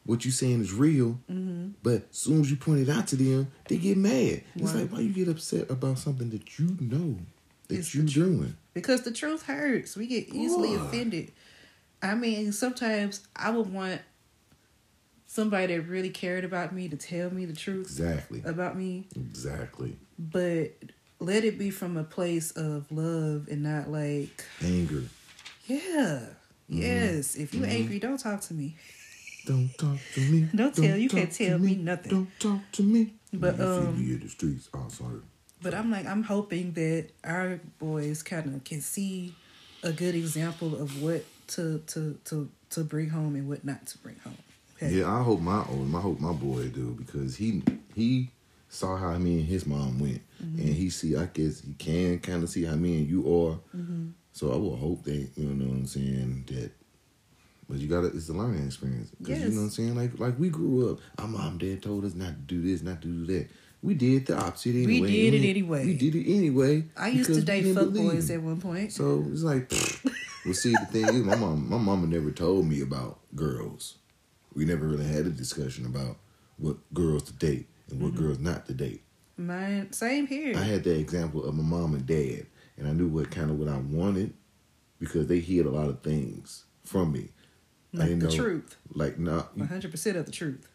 [0.06, 1.70] what you saying is real, Mm-hmm.
[1.82, 4.44] but as soon as you point it out to them, they get mad.
[4.56, 7.18] It's like why you get upset about something that you know
[7.70, 8.58] that It's you the doing.
[8.74, 9.96] because the truth hurts.
[9.96, 10.84] We get easily Boy.
[10.84, 11.32] offended.
[12.02, 14.02] I mean, sometimes I would want
[15.26, 18.42] somebody that really cared about me to tell me the truth Exactly.
[18.46, 19.96] about me, Exactly.
[20.20, 20.74] but
[21.20, 25.04] let it be from a place of love and not like, Anger.
[25.66, 26.26] yeah.
[26.74, 27.36] Yes.
[27.36, 28.76] If you angry, don't talk to me.
[29.46, 30.48] Don't talk to me.
[30.56, 32.10] Don't tell- you can't tell me nothing.
[32.12, 33.14] Don't talk to me.
[33.34, 34.70] But, Man, um, you the streets.
[34.74, 35.20] Oh, sorry.
[35.62, 39.36] But I'm like, I'm hoping that our boys kind of can see
[39.82, 43.98] a good example of what to to to to bring home and what not to
[43.98, 44.38] bring home.
[44.78, 44.94] Okay.
[44.94, 47.64] Yeah, I hope my own, I hope my boy do because he
[47.96, 48.30] he
[48.70, 50.60] saw how me and his mom went, Mm-hmm.
[50.60, 53.60] and he see I guess he can kind of see how me and you are.
[53.76, 54.08] Mm-hmm.
[54.34, 56.72] So I will hope that you know what I'm saying that.
[57.70, 59.10] But you gotta, it's a learning experience.
[59.20, 59.54] 'Cause you Yes.
[59.54, 59.96] know what I'm saying?
[59.96, 61.00] Like, like we grew up.
[61.18, 63.48] Our mom, dad told us not to do this, not to do that.
[63.82, 65.10] We did the opposite anyway.
[65.12, 65.86] did it We- anyway.
[65.86, 66.86] We did it anyway.
[66.98, 68.12] I used to date didn't fuck believe.
[68.12, 68.92] boys at one point.
[68.92, 69.72] So it's like,
[70.46, 73.98] well, see, the thing is, my mom, my mama never told me about girls.
[74.54, 76.18] We never really had a discussion about
[76.58, 78.24] what girls to date and what mm-hmm.
[78.26, 79.02] girls not to date.
[79.38, 80.56] Mine, same here.
[80.56, 82.46] I had the example of my mom and dad,
[82.78, 84.34] and I knew what kind of what I wanted
[85.00, 87.30] because they hid a lot of things from me.
[87.94, 90.68] I like the know, truth, like not, one hundred percent of the truth.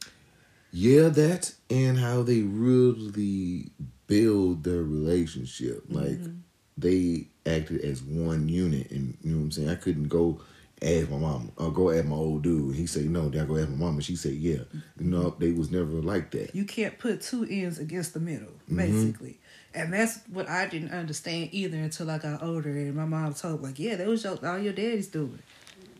[0.70, 3.72] yeah, that and how they really
[4.06, 5.84] build their relationship.
[5.88, 6.36] Like Mm-hmm.
[6.76, 9.68] they acted as one unit, and you know what I'm saying.
[9.70, 10.40] I couldn't go
[10.82, 12.74] ask my mom, or go ask my old dude.
[12.76, 14.60] He said, no, then I go ask my mom, and she said, yeah.
[14.98, 16.54] You know, they was never like that.
[16.54, 18.76] You can't put two ends against the middle, Mm-hmm.
[18.76, 19.40] basically.
[19.74, 22.70] And that's what I didn't understand either until I got older.
[22.70, 25.40] And my mom told me, like, yeah, that was your, all your daddy's doing.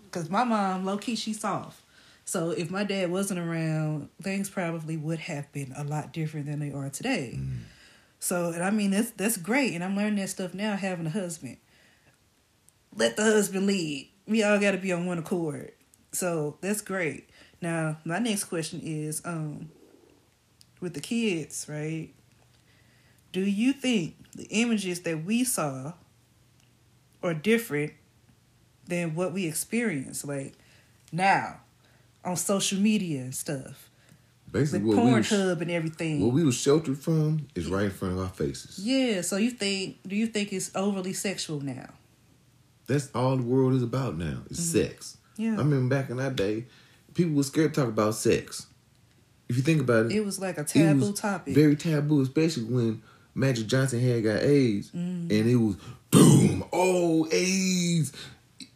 [0.05, 1.81] Because my mom, low key, she's soft.
[2.25, 6.61] So if my dad wasn't around, things probably would have been a lot different than
[6.61, 7.39] they are today.
[8.21, 9.75] So, and I mean, that's that's great.
[9.75, 11.59] And I'm learning that stuff now, having a husband.
[12.97, 14.11] Let the husband lead.
[14.29, 15.73] We all got to be on one accord.
[16.13, 17.29] So that's great.
[17.61, 19.71] Now, my next question is, um,
[20.81, 22.11] with the kids, right?
[23.33, 25.95] Do you think the images that we saw
[27.23, 27.95] are different
[28.87, 30.55] than what we experience, like
[31.11, 31.61] now
[32.25, 33.91] on social media and stuff,
[34.51, 36.21] Basically, with what we, Pornhub and everything?
[36.25, 38.79] what we was sheltered from is right in front of our faces.
[38.79, 39.21] yeah.
[39.23, 39.99] So you think?
[40.07, 41.89] Do you think it's overly sexual now?
[42.89, 44.39] That's all the world is about now.
[44.51, 44.89] Is mm-hmm.
[44.89, 45.19] sex.
[45.37, 45.53] Yeah.
[45.53, 46.65] I remember back in that day,
[47.15, 48.67] people were scared to talk about sex.
[49.49, 51.55] If you think about it, It was like a taboo topic.
[51.55, 53.03] Very taboo, especially when
[53.35, 55.31] Magic Johnson had got AIDS, mm-hmm.
[55.31, 55.77] and it was
[56.11, 58.13] boom, oh AIDS.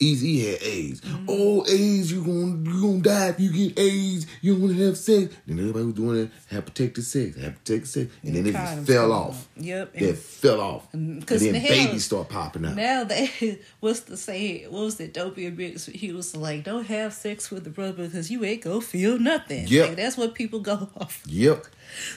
[0.00, 1.00] Eazy had AIDS.
[1.00, 1.26] Mm-hmm.
[1.28, 4.26] Oh AIDS, you gonna you gonna die if you get AIDS.
[4.40, 5.34] You wanna have sex.
[5.46, 8.86] Then everybody was doing it, have protected sex, have protected sex, and then it just
[8.86, 9.48] fell off.
[9.56, 9.90] Yep.
[9.94, 12.76] It fell off, and, then the hell- babies start popping out.
[12.76, 14.64] Now they what's the say?
[14.68, 15.14] What was it?
[15.14, 15.86] Dopey Mix.
[15.86, 19.66] He was like, "Don't have sex with the brother because you ain't gonna feel nothing."
[19.66, 19.88] Yep.
[19.88, 21.22] Like, that's what people go off.
[21.26, 21.66] Yep,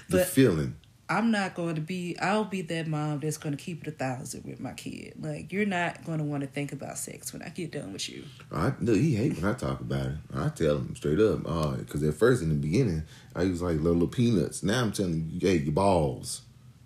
[0.10, 0.76] the But- feeling.
[1.08, 2.18] I'm not going to be.
[2.20, 5.14] I'll be that mom that's going to keep it a thousand with my kid.
[5.20, 8.10] Like you're not going to want to think about sex when I get done with
[8.10, 8.24] you.
[8.52, 10.16] I look, he hate when I talk about it.
[10.34, 13.04] I tell him straight up, uh, because at first in the beginning
[13.36, 14.64] I was like little peanuts.
[14.64, 16.42] Now I'm telling you, hey, your balls,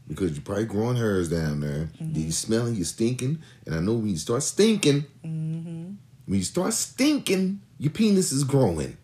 [0.07, 1.89] because you're probably growing hairs down there.
[2.01, 2.19] Mm-hmm.
[2.19, 5.93] You smelling, you stinking, and I know when you start stinking, mm-hmm.
[6.25, 8.97] when you start stinking, your penis is growing.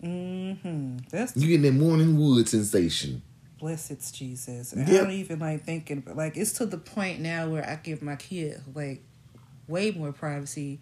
[0.00, 0.98] Mm-hmm.
[1.10, 3.22] That's You getting that morning wood sensation.
[3.60, 4.72] Blessed it's Jesus.
[4.72, 5.00] And Yep.
[5.00, 8.02] I don't even like thinking, but like it's to the point now where I give
[8.02, 9.02] my kid like
[9.68, 10.80] way more privacy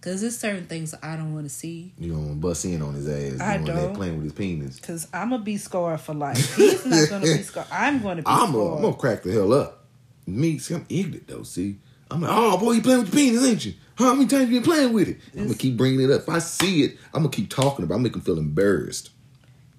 [0.00, 1.92] because there's certain things I don't want to see.
[1.98, 3.94] You gonna bust in on his ass I don't.
[3.94, 4.78] playing with his penis.
[4.80, 6.56] Cause I'm gonna be scarred for life.
[6.56, 7.66] He's not gonna be scarred.
[7.70, 8.52] I'm gonna be I'm scarred.
[8.54, 9.84] gonna, I'm gonna crack the hell up.
[10.26, 11.42] Me, see, I'm ignorant though.
[11.42, 11.76] See,
[12.10, 13.74] I'm like, oh boy, you playing with your penis, ain't you?
[13.96, 15.18] How many times you been playing with it?
[15.34, 16.22] I'm gonna keep bringing it up.
[16.22, 17.94] If I see it, I'm gonna keep talking about.
[17.94, 17.96] it.
[17.98, 19.10] I'm make him feel embarrassed.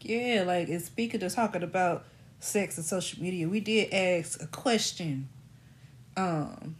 [0.01, 2.05] Yeah, like and speaking of talking about
[2.39, 5.29] sex and social media, we did ask a question
[6.17, 6.75] um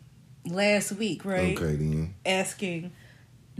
[0.46, 1.58] last week, right?
[1.58, 2.16] Okay, then.
[2.26, 2.92] Asking,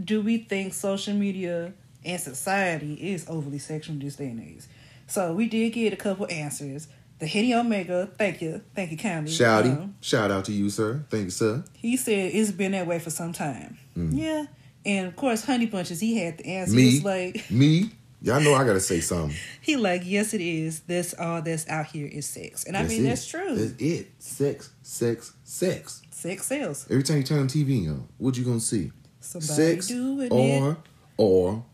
[0.02, 1.72] do we think social media
[2.04, 4.64] and society is overly sexual in this day and age?
[5.08, 6.88] So we did get a couple answers.
[7.18, 9.32] The Henny Omega, thank you, thank you kindly.
[9.32, 11.04] Shouty, Um, shout out to you, sir.
[11.10, 11.64] Thank you, sir.
[11.72, 13.78] he said it's been that way for some time.
[13.96, 14.10] Mm.
[14.12, 14.44] Yeah.
[14.84, 16.74] And of course, Honey Bunches, he had the answer.
[16.76, 17.90] Me, He was like, me.
[18.22, 19.36] Y'all know I gotta say something.
[19.60, 20.80] he like, yes, it is.
[20.80, 23.08] That's all that's out here is sex, and I mean it.
[23.10, 23.54] that's true.
[23.54, 24.08] That's it.
[24.18, 26.02] Sex, sex, sex.
[26.10, 26.86] sex sells.
[26.90, 28.90] Every time you turn the TV on, what you gonna see?
[29.20, 30.32] Somebody sex doing it.
[30.32, 30.78] or
[31.18, 31.64] or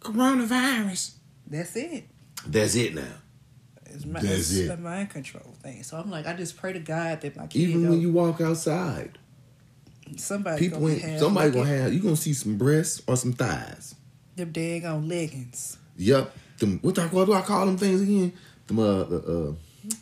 [0.00, 1.12] coronavirus.
[1.46, 2.04] That's it.
[2.46, 3.02] That's it now.
[3.86, 4.80] It's, my, That's it's it.
[4.80, 5.82] mind control thing.
[5.82, 8.40] So I'm like, I just pray to God that my kid, Even when you walk
[8.40, 9.18] outside,
[10.16, 13.02] somebody people gonna ain't have somebody like gonna it- have you gonna see some breasts
[13.06, 13.94] or some thighs.
[14.36, 15.76] them daggone leggings.
[16.00, 16.32] Yep.
[16.58, 18.32] Them what, do I call them things again?
[18.66, 19.94] Them uh the uh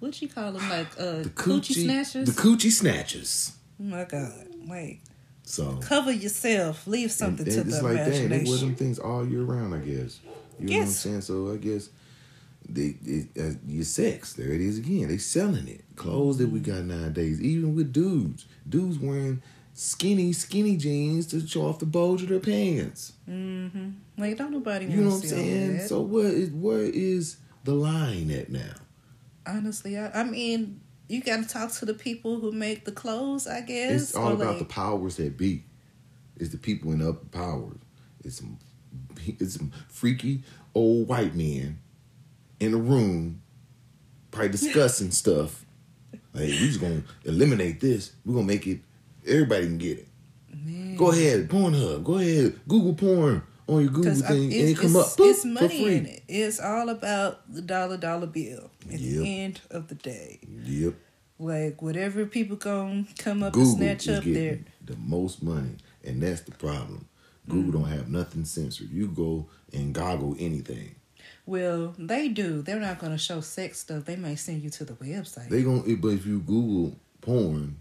[0.00, 0.68] What you call them?
[0.70, 2.34] Like uh, the coochie, coochie snatchers.
[2.34, 3.52] The coochie snatchers.
[3.80, 4.46] oh my God!
[4.66, 5.00] Like
[5.44, 6.86] So cover yourself.
[6.86, 8.28] Leave something and, to and the it's like that.
[8.30, 10.20] They wear them things all year round, I guess.
[10.58, 11.20] You know what I'm saying?
[11.20, 11.90] So I guess
[12.66, 14.32] they, it, uh, your sex.
[14.32, 15.08] There it is again.
[15.08, 15.84] They selling it.
[15.96, 17.40] Clothes that we got nowadays.
[17.42, 19.42] Even with dudes, dudes wearing
[19.74, 23.12] skinny, skinny jeans to show off the bulge of their pants.
[23.28, 23.90] mm-hmm.
[24.18, 25.76] Like don't nobody You know what I'm saying?
[25.78, 25.88] that.
[25.88, 28.72] So where is where is the line at now?
[29.46, 33.46] Honestly, I, I mean, you got to talk to the people who make the clothes.
[33.46, 35.64] I guess It's all about like, the powers that be.
[36.36, 37.78] It's the people in upper powers.
[38.24, 38.58] It's some
[39.26, 40.42] it's some freaky
[40.74, 41.78] old white men
[42.58, 43.42] in a room,
[44.30, 45.64] probably discussing stuff.
[46.32, 48.12] Like we just gonna eliminate this.
[48.24, 48.80] We're gonna make it
[49.26, 50.08] everybody can get it.
[50.54, 50.96] Man.
[50.96, 52.02] Go ahead, Pornhub.
[52.02, 55.44] Go ahead, Google porn on your Google thing, and it's, it come up boop, it's
[55.44, 56.22] money in it.
[56.28, 59.22] It's all about the dollar dollar bill at Yep.
[59.22, 60.40] the end of the day.
[60.64, 60.94] Yep.
[61.38, 64.60] Like whatever people gonna come up Google and snatch is up there.
[64.84, 67.06] the most money, and that's the problem.
[67.48, 68.90] Google don't have nothing censored.
[68.90, 70.94] You go and goggle anything.
[71.44, 72.62] Well, they do.
[72.62, 74.04] They're not gonna show sex stuff.
[74.04, 75.48] They may send you to the website.
[75.48, 77.76] They gonna, but if you Google porn,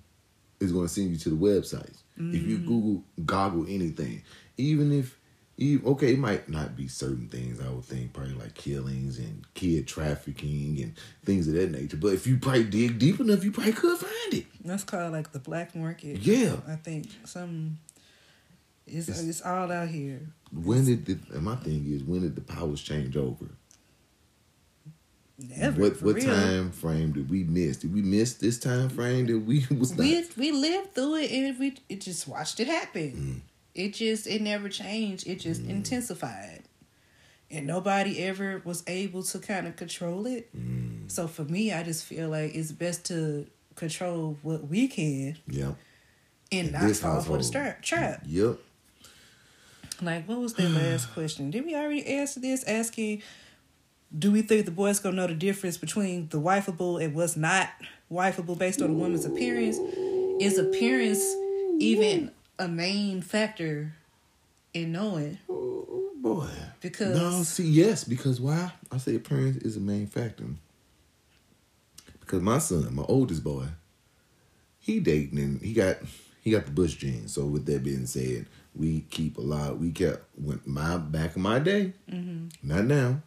[0.60, 1.98] it's gonna send you to the websites.
[2.18, 2.66] If you Mm.
[2.68, 4.22] Google goggle anything,
[4.58, 5.18] even if
[5.58, 7.62] even, okay, it might not be certain things.
[7.62, 11.96] I would think probably like killings and kid trafficking and things of that nature.
[11.98, 14.46] But if you probably dig deep enough, you probably could find it.
[14.64, 16.20] That's called like the black market.
[16.20, 16.58] Yeah.
[16.68, 17.78] I think some.
[18.88, 20.22] It's, It's- it's all out here.
[20.52, 23.46] When did the, and my thing is when did the powers change over?
[25.38, 25.82] Never.
[25.82, 26.26] what what real.
[26.34, 27.78] time frame did we miss?
[27.78, 30.00] Did we miss this time frame that we was not?
[30.00, 33.12] we we lived through it and we it just watched it happen.
[33.12, 33.55] Mm.
[33.76, 35.28] It just it never changed.
[35.28, 36.64] It just intensified,
[37.52, 40.50] and nobody ever was able to kind of control it.
[40.56, 41.12] Mm.
[41.12, 45.74] So for me, I just feel like it's best to control what we can yeah.
[46.52, 47.84] and In not fall for the household.
[47.84, 48.22] trap.
[48.26, 48.60] Yep.
[50.02, 51.52] Like what was that last question?
[51.52, 52.64] Did we already answer this?
[52.64, 53.22] Asking,
[54.18, 57.70] do we think the boys gonna know the difference between the wifeable and what's not
[58.12, 59.78] wifeable based on a woman's appearance?
[60.40, 61.22] Is appearance
[61.80, 63.94] even a main factor
[64.74, 65.38] in knowing?
[65.50, 66.50] Oh boy.
[66.82, 68.72] Because No, see, yes, because why?
[68.92, 70.46] I say appearance is a main factor.
[72.20, 73.66] Because my son, my oldest boy,
[74.80, 75.98] he dating and he got
[76.42, 77.34] he got the Bush genes.
[77.34, 79.80] So with that being said, we keep a lot.
[79.80, 82.48] We kept when my back in my day, mm-hmm.
[82.68, 83.22] not now.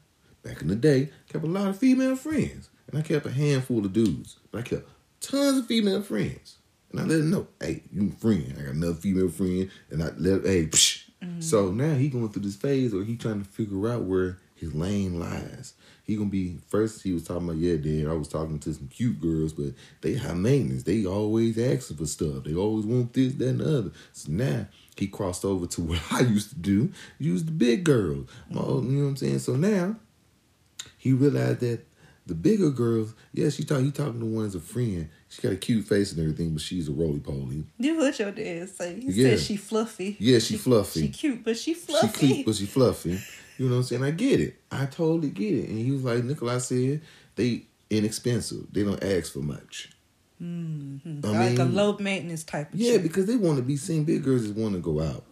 [0.45, 3.85] Back in the day, kept a lot of female friends, and I kept a handful
[3.85, 4.37] of dudes.
[4.53, 4.89] But I kept
[5.21, 6.58] tons of female friends,
[6.91, 8.55] and I let him know, hey, you a friend.
[8.59, 10.67] I got another female friend, and I let hey.
[10.67, 11.05] Psh.
[11.41, 14.75] So now he going through this phase where he trying to figure out where his
[14.75, 15.75] lane lies.
[16.05, 17.03] He gonna be first.
[17.03, 18.11] He was talking about yeah, dad.
[18.11, 20.85] I was talking to some cute girls, but they high maintenance.
[20.85, 22.45] They always asking for stuff.
[22.45, 23.91] They always want this, that, and the other.
[24.13, 26.93] So now he crossed over to what I used to do.
[27.19, 28.29] Use the big girls.
[28.57, 29.41] Old- you know what I'm saying?
[29.41, 29.97] So now
[30.97, 31.85] he realized that
[32.29, 33.81] the bigger girls, yeah, she talk.
[33.81, 35.09] He talking to one as a friend.
[35.29, 37.65] She got a cute face and everything, but she's a roly poly.
[37.79, 39.01] you what your dad say?
[39.01, 39.31] He Yeah.
[39.31, 40.17] said she fluffy.
[40.21, 41.01] Yeah, she fluffy.
[41.03, 42.27] She cute, but she fluffy.
[42.29, 43.19] She cute, but she fluffy.
[43.59, 44.05] You know what I'm saying?
[44.05, 44.57] I get it.
[44.71, 45.69] I totally get it.
[45.69, 47.01] And he was like, Nikolai said,
[47.35, 48.67] they inexpensive.
[48.73, 49.91] They don't ask for much.
[50.41, 51.25] Mhm.
[51.25, 53.03] I like a low maintenance type of Yeah, chick.
[53.03, 54.05] because they want to be seen.
[54.05, 55.25] Big girls just want to go out.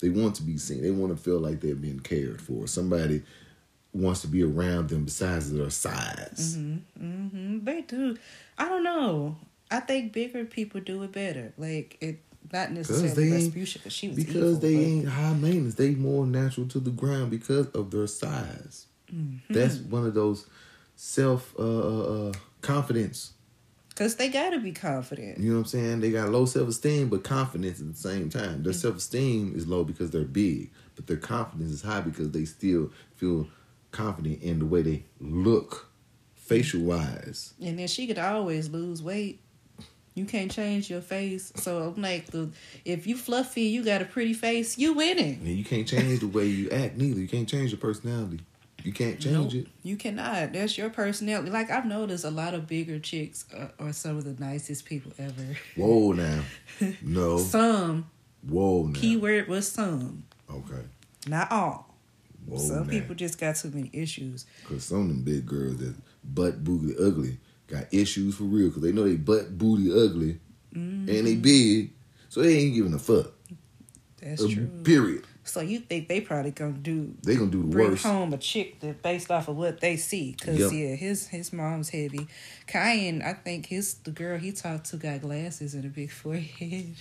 [0.00, 0.82] They want to be seen.
[0.82, 2.66] They want to feel like they're being cared for.
[2.66, 3.22] Somebody
[3.98, 6.56] wants to be around them besides their size.
[6.58, 7.64] Mm-hmm.
[7.64, 8.16] They do.
[8.56, 9.36] I don't know.
[9.70, 11.52] I think bigger people do it better.
[11.58, 12.20] Like it,
[12.52, 15.74] not necessarily they ain't- because she was Because evil, they but- ain't high maintenance.
[15.74, 18.86] They more natural to the ground because of their size.
[19.14, 19.52] Mm-hmm.
[19.52, 20.46] That's one of those
[20.96, 23.32] self uh, uh, uh, confidence.
[23.96, 25.38] Cause they gotta be confident.
[25.38, 26.00] You know what I'm saying?
[26.00, 28.62] They got low self esteem, but confidence at the same time.
[28.62, 32.44] Their self esteem is low because they're big, but their confidence is high because they
[32.44, 33.48] still feel
[33.90, 35.88] confident in the way they look,
[36.34, 37.54] facial wise.
[37.62, 39.40] And then she could always lose weight.
[40.14, 41.52] You can't change your face.
[41.56, 42.50] So I'm like the
[42.84, 45.34] if you fluffy, you got a pretty face, you winning.
[45.44, 47.20] And you can't change the way you act neither.
[47.20, 48.40] You can't change your personality.
[48.84, 49.68] You can't change Nope, it.
[49.82, 50.52] You cannot.
[50.52, 51.50] That's your personality.
[51.50, 55.12] Like I've noticed a lot of bigger chicks are, are some of the nicest people
[55.18, 55.56] ever.
[55.76, 56.42] Whoa now.
[57.02, 57.38] No.
[57.38, 58.08] Some
[58.48, 58.98] Whoa now.
[58.98, 60.82] keyword was some, Okay.
[61.28, 61.87] not all.
[62.48, 62.90] Whoa some now.
[62.90, 64.46] people just got too many issues.
[64.66, 68.70] Cause some of them big girls that butt booty ugly got issues for real.
[68.70, 70.38] Cause they know they butt booty ugly
[70.72, 71.92] and they big,
[72.28, 73.32] so they ain't giving a fuck.
[74.22, 74.66] That's Uh, true.
[74.84, 75.24] Period.
[75.44, 78.04] So you think they probably gonna do They gonna do the bring worst.
[78.04, 80.34] home a chick that based off of what they see?
[80.38, 80.72] Cause Yep.
[80.72, 82.28] yeah, his his mom's heavy.
[82.66, 86.96] Kyan, I think his the girl he talked to got glasses and a big forehead.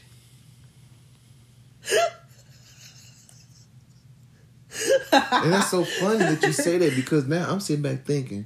[5.11, 8.45] And that's so funny that you say that because now I'm sitting back thinking,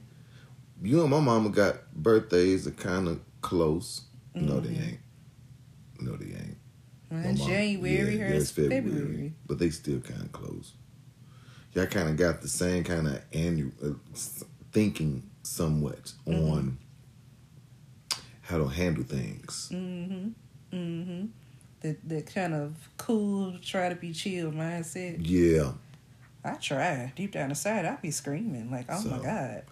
[0.82, 4.02] you and my mama got birthdays that kind of close.
[4.36, 5.00] No, they ain't.
[6.00, 6.58] No, they ain't.
[7.10, 9.34] Mine's mom- January, yeah, hers theirs February.
[9.46, 10.74] but they still kind of close.
[11.74, 13.90] Y'all kind of got the same kind of annual uh,
[14.72, 16.50] thinking somewhat Mm-hmm.
[16.52, 16.78] on
[18.42, 19.70] how to handle things.
[19.74, 20.30] Mm-hmm.
[20.76, 21.26] Mm-hmm.
[21.82, 25.18] The the kind of cool, try to be chill mindset.
[25.20, 25.72] Yeah,
[26.44, 27.14] I try.
[27.16, 29.64] Deep down inside, I'd be screaming like, "Oh my god!"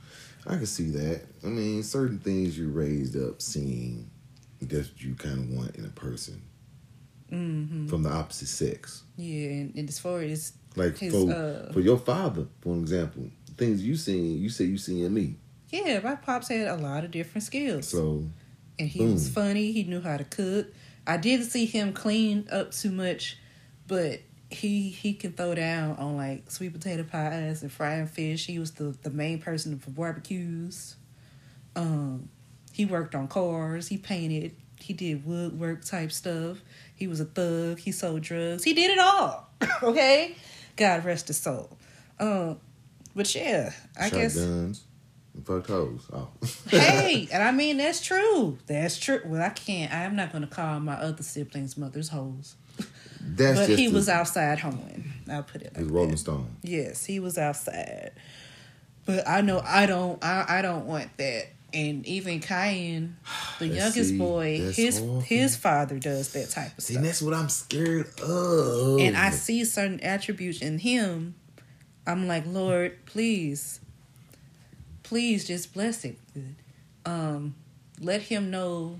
[0.47, 1.21] I can see that.
[1.43, 4.09] I mean, certain things you're raised up seeing
[4.61, 6.41] that you kind of want in a person
[7.31, 7.87] Mm-hmm.
[7.87, 9.03] from the opposite sex.
[9.15, 13.29] Yeah, and, and as far as Like His, for uh, for your father, for example,
[13.57, 15.35] things you seen, you say you seen in me.
[15.69, 18.25] yeah, my pops had a lot of different skills, So
[18.79, 19.33] and he was Mm.
[19.33, 19.71] funny.
[19.71, 20.67] He knew how to cook.
[21.05, 23.37] I didn't see him clean up too much,
[23.87, 28.45] but he he can throw down on like sweet potato pies and frying fish.
[28.45, 30.95] He was the the main person for barbecues.
[31.75, 32.29] Um,
[32.73, 33.87] he worked on cars.
[33.87, 36.57] He painted he did woodwork type stuff.
[36.95, 37.79] He was a thug.
[37.79, 38.63] He sold drugs.
[38.63, 39.49] He did it all.
[39.83, 40.35] okay,
[40.75, 41.77] God rest his soul.
[42.19, 42.59] Um,
[43.15, 44.35] but yeah, I guess.
[44.35, 44.83] Shotguns.
[45.35, 46.07] and Fucked hoes.
[46.11, 46.29] Oh.
[46.69, 48.57] hey, and I mean that's true.
[48.65, 49.21] That's true.
[49.25, 49.93] Well, I can't.
[49.93, 52.55] I'm not going to call my other siblings' mothers hoes.
[53.21, 55.05] That's but he the- was outside hoeing.
[55.29, 56.17] I'll put it like His Rolling that.
[56.17, 56.47] Stone.
[56.63, 58.11] Yes, he was outside.
[59.05, 60.23] But I know I don't.
[60.23, 61.47] I, I don't want that.
[61.71, 63.17] And even Cayenne,
[63.59, 64.17] the youngest see.
[64.17, 65.19] boy, his awful.
[65.21, 67.05] his father does that type of See, stuff.
[67.05, 68.99] that's what I'm scared of.
[68.99, 71.35] and I see certain attributes in him.
[72.07, 73.81] I'm like, Lord, please,
[75.03, 76.17] please just bless it.
[77.05, 77.53] Um,
[78.01, 78.99] let him know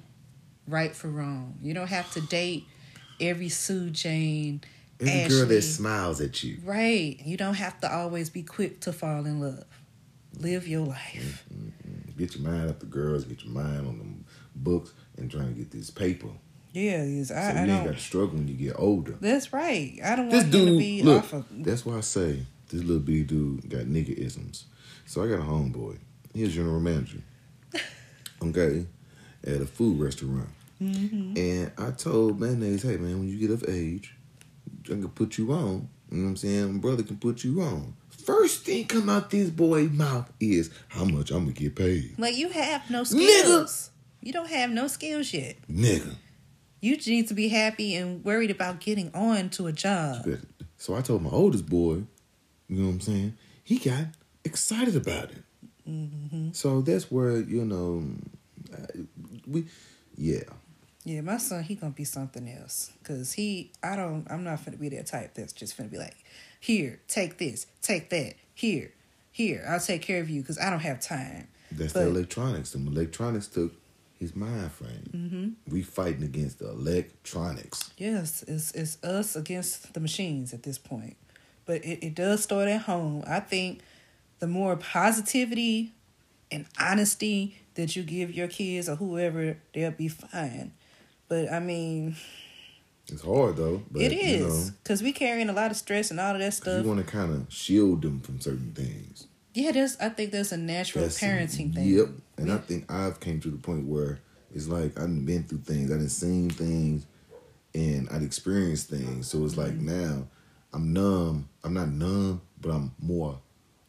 [0.68, 1.56] right for wrong.
[1.64, 2.66] You don't have to date
[3.20, 4.62] every Sue Jane.
[5.00, 5.38] Every Ashley.
[5.38, 6.58] girl that smiles at you.
[6.64, 7.18] Right.
[7.24, 9.64] You don't have to always be quick to fall in love.
[10.38, 11.46] Live your life.
[11.54, 11.72] Mm, mm,
[12.12, 12.18] mm.
[12.18, 15.54] Get your mind up the girls, get your mind on them books, and trying to
[15.54, 16.28] get this paper.
[16.74, 19.16] Yeah, So I, I you ain't got to struggle when you get older.
[19.20, 19.98] That's right.
[20.04, 21.46] I don't This want him to be look, off of.
[21.64, 24.66] that's why I say this little bitty dude got nigga isms.
[25.06, 25.98] So I got a homeboy.
[26.34, 27.22] He's a general manager.
[28.42, 28.86] Okay,
[29.46, 30.48] at a food restaurant.
[30.80, 34.16] Hmm And I told Mayonnaise, hey man, when you get of age,
[34.86, 35.90] I can put you on.
[36.10, 36.74] You know what I'm saying?
[36.74, 37.94] My brother can put you on.
[38.10, 42.16] First thing come out this boy's mouth is how much I'm gonna get paid.
[42.18, 43.44] Like you have no Nigga.
[43.46, 43.92] skills.
[44.22, 45.58] You don't have no skills yet.
[45.70, 46.16] Nigga.
[46.82, 50.26] You need to be happy and worried about getting on to a job.
[50.78, 52.04] So I told my oldest boy,
[52.68, 53.38] you know what I'm saying?
[53.64, 54.06] He got
[54.46, 55.44] excited about it.
[55.86, 58.04] hmm So that's where, you know,
[59.46, 59.66] we,
[60.18, 60.44] yeah.
[61.10, 62.92] Yeah, my son, he gonna be something else.
[63.04, 66.16] Cause he, I don't, I'm not gonna be that type that's just gonna be like,
[66.60, 68.92] here, take this, take that, here,
[69.32, 71.48] here, I'll take care of you, cause I don't have time.
[71.72, 72.74] That's But- the electronics.
[72.74, 73.74] The electronics took
[74.20, 75.56] his mind frame.
[75.66, 77.90] hmm We fighting against the electronics.
[77.98, 81.18] Yes, it's it's us against the machines at this point.
[81.66, 83.24] But it, it does start at home.
[83.26, 83.80] I think
[84.38, 85.94] the more positivity
[86.52, 90.74] and honesty that you give your kids or whoever, they'll be fine.
[91.30, 92.16] But I mean,
[93.08, 93.82] It's hard though.
[93.90, 96.54] But, it You know, because we carrying a lot of stress and all of that
[96.54, 96.84] stuff.
[96.84, 99.28] you want to kind of shield them from certain things.
[99.54, 99.96] yeah, there's.
[99.98, 101.88] I think there's a natural That's- parenting thing.
[101.88, 102.08] Yep.
[102.38, 104.20] And I think I've came to the point where
[104.54, 107.06] it's like I've been through things, I've seen things,
[107.76, 109.28] and I've experienced things.
[109.28, 109.86] So it's like Mm-hmm.
[110.08, 110.28] now
[110.74, 111.50] I'm numb.
[111.64, 113.40] I'm not numb, but I'm more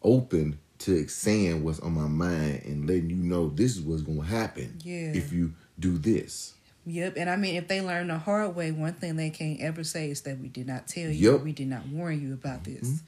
[0.03, 4.23] open to saying what's on my mind and letting you know this is what's gonna
[4.25, 5.13] happen Yeah.
[5.13, 6.55] if you do this.
[6.87, 9.85] Yep, and I mean, if they learn the hard way, one thing they can't ever
[9.85, 11.43] say is that we did not tell you, or Yep.
[11.43, 12.81] we did not warn you about mm-hmm.
[12.81, 13.03] this.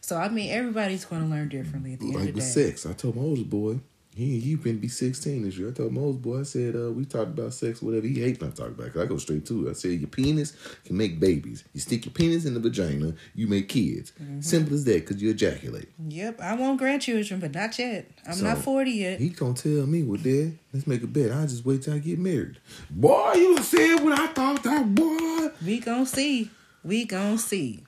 [0.00, 2.44] So I mean, everybody's going to learn differently at the end Like of the with
[2.44, 3.80] sex, I told my oldest boy,
[4.18, 5.68] he he been be sixteen this year.
[5.68, 8.06] I told oldest boy, I said, uh, we talked about sex, whatever.
[8.06, 8.92] He hates when talking talk about it.
[8.94, 9.70] 'cause I go straight to it.
[9.70, 10.52] I said, your penis
[10.84, 11.64] can make babies.
[11.72, 14.12] You stick your penis in the vagina, you make kids.
[14.20, 14.40] Mm-hmm.
[14.40, 15.88] Simple as that, because you ejaculate.
[16.08, 18.10] Yep, I want grandchildren, but not yet.
[18.26, 19.20] I'm So, not forty yet.
[19.20, 21.30] He gonna tell me, well, Dad, let's make a bet.
[21.32, 22.58] I'll just wait till I get married.
[22.90, 25.48] Boy, you said what I thought that boy.
[25.64, 26.50] We gonna see.
[26.82, 27.84] We gonna see.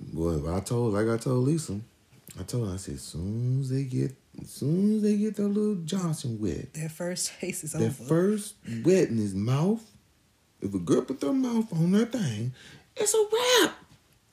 [0.00, 1.80] Boy, I told, like I told Lisa,
[2.38, 5.36] I told her, I said, as soon as they get, as soon as they get
[5.36, 8.04] that little Johnson wet, That first taste is that over.
[8.04, 9.82] first wet in his mouth,
[10.60, 12.52] if a girl put their mouth on that thing,
[12.96, 13.74] it's a wrap.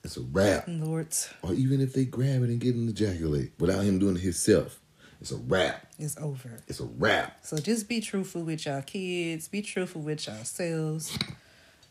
[0.04, 0.64] It's a wrap.
[0.68, 1.08] Lord,
[1.42, 4.22] Or even if they grab it and get him to ejaculate without him doing it
[4.22, 4.80] himself,
[5.20, 5.86] it's a wrap.
[5.98, 6.58] it's over.
[6.68, 7.38] It's a wrap.
[7.44, 9.48] So just be truthful with y'all kids.
[9.48, 11.16] Be truthful with yourselves.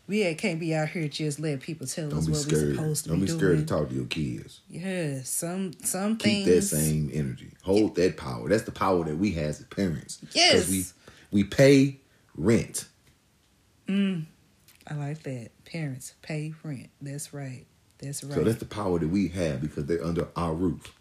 [0.08, 2.51] We ain't- can't be out here just letting people tell Don't us be what we
[2.51, 2.76] scared.
[2.76, 3.39] supposed to Don't be, be doing.
[3.39, 4.60] scared to talk to your kids.
[4.70, 6.70] Yeah, some some Keep things.
[6.70, 7.51] that same energy.
[7.64, 8.47] Hold that power.
[8.49, 10.20] That's the power that we have as parents.
[10.34, 10.70] Yes.
[10.70, 10.86] we
[11.32, 11.99] we pay
[12.36, 12.86] rent.
[13.88, 14.26] Mm,
[14.88, 15.49] I like that.
[15.66, 16.89] Parents pay rent.
[17.01, 17.66] That's right.
[17.97, 18.34] That's right.
[18.36, 20.93] So that's the power that we have because they're under our roof.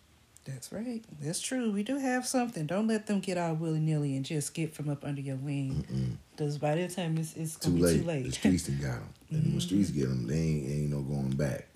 [0.45, 1.03] That's right.
[1.23, 1.73] That's true.
[1.73, 2.67] We do have something.
[2.67, 6.19] Don't let them get all willy nilly and just get from up under your wing.
[6.37, 8.01] Because by that time, it's, it's Too going to be late.
[8.03, 8.25] too late.
[8.27, 9.09] The streets done got them.
[9.31, 11.67] And when streets get them, they ain't, ain't no going back.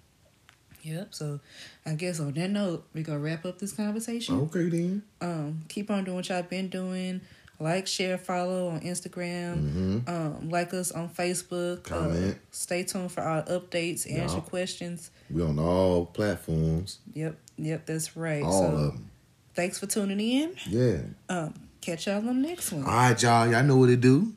[0.83, 1.15] yep.
[1.15, 1.41] So
[1.87, 4.35] I guess on that note, we're going to wrap up this conversation.
[4.41, 5.03] Okay then.
[5.23, 7.23] Um, keep on doing what y'all been doing.
[7.61, 9.55] Like, share, follow on Instagram.
[9.73, 11.87] hmm Um, like us on Facebook.
[11.91, 12.39] Uh, Comment.
[12.51, 14.09] stay tuned for our updates.
[14.13, 14.41] Answer Yeah.
[14.43, 15.11] questions.
[15.31, 16.99] We on all platforms.
[17.15, 17.37] Yep.
[17.59, 17.87] Yep.
[17.87, 18.43] That's right.
[18.43, 19.11] All so of them.
[19.55, 20.55] thanks for tuning in.
[20.67, 20.99] Yeah.
[21.29, 22.85] Um, catch y'all on the next one.
[22.85, 23.47] All right, y'all.
[23.51, 24.33] Y'all know what to do.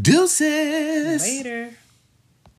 [0.00, 1.22] Deuces.
[1.22, 1.70] Later.